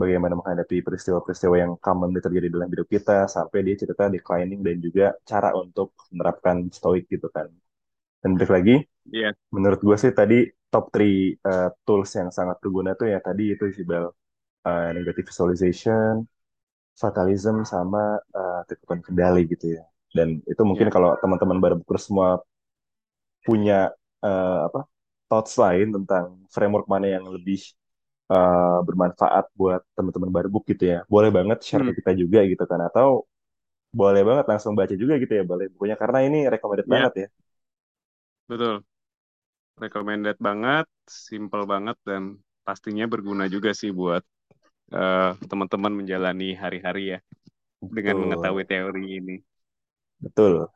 bagaimana 0.00 0.34
menghadapi 0.40 0.76
peristiwa-peristiwa 0.86 1.56
yang 1.62 1.72
commonly 1.84 2.20
terjadi 2.24 2.48
dalam 2.54 2.68
hidup 2.72 2.88
kita, 2.94 3.28
sampai 3.36 3.58
dia 3.66 3.76
cerita 3.82 4.04
declining 4.08 4.60
dan 4.66 4.76
juga 4.86 5.06
cara 5.30 5.50
untuk 5.62 5.92
menerapkan 6.14 6.56
Stoik 6.72 7.04
gitu 7.12 7.28
kan. 7.36 7.48
Dan 8.22 8.30
balik 8.36 8.52
lagi, 8.56 8.74
iya, 9.16 9.28
menurut 9.54 9.80
gue 9.86 9.96
sih 10.02 10.12
tadi 10.20 10.36
top 10.72 10.84
3 10.94 11.72
tools 11.86 12.10
yang 12.18 12.30
sangat 12.38 12.56
berguna 12.62 12.90
tuh 13.00 13.06
ya 13.12 13.18
tadi 13.28 13.42
itu 13.54 13.64
sih 13.76 13.84
Bel. 13.90 14.06
Eh, 14.66 14.88
negative 14.98 15.26
visualization, 15.30 16.26
fatalism, 17.02 17.56
sama 17.72 18.18
uh, 18.34 18.62
kendali 19.06 19.42
gitu 19.52 19.66
ya. 19.78 19.84
Dan 20.16 20.28
itu 20.52 20.62
mungkin 20.70 20.88
iya, 20.88 20.94
kalau 20.94 21.10
teman-teman 21.22 21.58
baru 21.64 21.74
buku 21.80 21.94
semua 22.00 22.28
punya 23.46 23.74
eh, 24.24 24.58
apa 24.68 24.78
thoughts 25.28 25.54
lain 25.62 25.86
tentang 25.96 26.24
framework 26.54 26.86
mana 26.92 27.06
yang 27.16 27.24
lebih 27.34 27.58
eh, 28.32 28.78
bermanfaat 28.88 29.44
buat 29.60 29.80
teman-teman 29.96 30.30
baru 30.36 30.48
book 30.54 30.64
gitu 30.72 30.84
ya. 30.94 30.98
Boleh 31.12 31.30
banget 31.36 31.58
share 31.66 31.82
Hmm, 31.82 31.88
ke 31.88 31.92
kita 32.00 32.12
juga 32.22 32.40
gitu 32.50 32.64
kan 32.70 32.80
atau 32.88 33.26
boleh 34.00 34.22
banget 34.28 34.46
langsung 34.50 34.74
baca 34.78 34.94
juga 35.02 35.14
gitu 35.22 35.32
ya 35.40 35.44
boleh 35.52 35.66
bukunya 35.74 35.96
karena 36.02 36.18
ini 36.28 36.38
recommended 36.52 36.86
iya, 36.86 36.94
banget 36.94 37.12
ya. 37.22 37.28
betul. 38.48 38.84
Recommended 39.82 40.36
banget, 40.40 40.86
simple 41.28 41.64
banget 41.72 41.96
dan 42.08 42.22
pastinya 42.66 43.04
berguna 43.12 43.44
juga 43.54 43.70
sih 43.80 43.90
buat 43.92 44.22
eh, 44.94 45.22
teman-teman 45.50 45.92
menjalani 46.00 46.44
hari-hari 46.62 47.00
ya 47.12 47.18
dengan 47.96 48.16
Betul. 48.16 48.22
mengetahui 48.22 48.64
teori 48.70 49.02
ini. 49.18 49.32
Betul. 50.20 50.68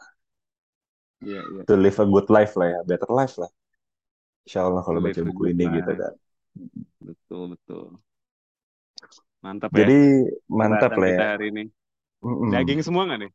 Iya, 1.21 1.41
iya. 1.53 1.65
To 1.69 1.75
live 1.77 1.99
a 2.03 2.07
good 2.15 2.29
life 2.37 2.53
lah 2.61 2.69
ya, 2.75 2.81
better 2.91 3.09
life 3.19 3.35
lah. 3.41 3.49
Insya 4.47 4.61
Allah 4.69 4.83
kalau 4.87 5.01
baca 5.05 5.21
buku 5.29 5.43
ini 5.53 5.65
gitu 5.77 5.93
life. 5.93 6.03
kan. 6.03 6.15
Betul, 7.01 7.49
betul. 7.57 8.01
Mantap 9.45 9.73
ya 9.83 9.89
Jadi 9.89 9.99
mantap 10.59 10.93
pembahasan 10.93 11.01
lah 11.01 11.11
ya. 11.17 11.25
hari 11.33 11.45
ini. 11.53 11.63
Daging 12.53 12.81
Mm-mm. 12.81 12.87
semua 12.87 13.03
nggak 13.09 13.21
nih? 13.25 13.33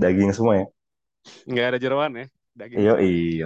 Daging 0.00 0.32
semua 0.32 0.54
ya. 0.56 0.66
Nggak 1.50 1.66
ada 1.68 1.78
jeroan 1.84 2.12
ya? 2.20 2.26
Daging 2.58 2.84
Yo, 2.84 2.92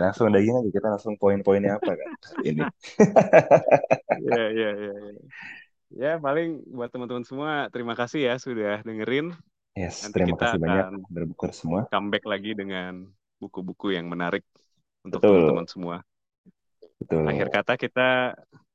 langsung 0.03 0.27
daging 0.35 0.55
aja 0.59 0.71
kita 0.77 0.87
langsung 0.95 1.15
poin-poinnya 1.21 1.71
apa 1.79 1.91
kan 2.01 2.11
ini. 2.49 2.63
Iya, 4.19 4.41
iya, 4.55 4.67
iya. 4.81 4.91
Ya, 5.91 6.23
paling 6.23 6.63
buat 6.71 6.91
teman-teman 6.91 7.27
semua, 7.27 7.67
terima 7.75 7.99
kasih 7.99 8.31
ya 8.31 8.35
sudah 8.39 8.79
dengerin. 8.87 9.35
Yes, 9.75 10.07
Nanti 10.07 10.15
terima 10.15 10.39
kita 10.39 10.45
kasih 10.47 10.59
banyak 10.63 10.87
berbuka 11.11 11.49
semua. 11.51 11.81
comeback 11.91 12.25
lagi 12.27 12.55
dengan 12.55 13.11
buku-buku 13.43 13.95
yang 13.95 14.07
menarik 14.07 14.47
untuk 15.03 15.19
teman-teman 15.19 15.67
semua. 15.67 15.97
Akhir 17.11 17.49
betul. 17.49 17.57
kata 17.59 17.73
kita 17.81 18.09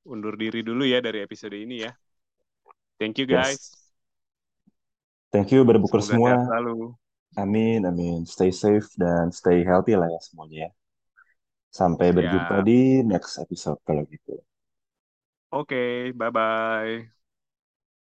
undur 0.03 0.35
diri 0.35 0.59
dulu 0.65 0.83
ya 0.83 0.99
dari 0.99 1.23
episode 1.23 1.55
ini 1.55 1.87
ya. 1.87 1.91
Thank 2.99 3.19
you 3.23 3.27
guys. 3.27 3.59
Yes. 3.59 3.85
Thank 5.31 5.51
you 5.51 5.67
Semoga 5.67 5.99
semua. 5.99 6.31
selalu. 6.47 6.95
Amin, 7.35 7.83
amin. 7.83 8.23
Stay 8.23 8.55
safe 8.55 8.87
dan 8.95 9.27
stay 9.35 9.67
healthy 9.67 9.99
lah 9.99 10.07
ya 10.07 10.19
semuanya 10.23 10.57
ya. 10.67 10.71
Sampai 11.67 12.15
berjumpa 12.15 12.63
Siap. 12.63 12.67
di 12.67 13.03
next 13.03 13.35
episode 13.43 13.79
kalau 13.83 14.07
gitu. 14.07 14.39
Oke, 15.55 16.11
bye-bye. 16.19 17.14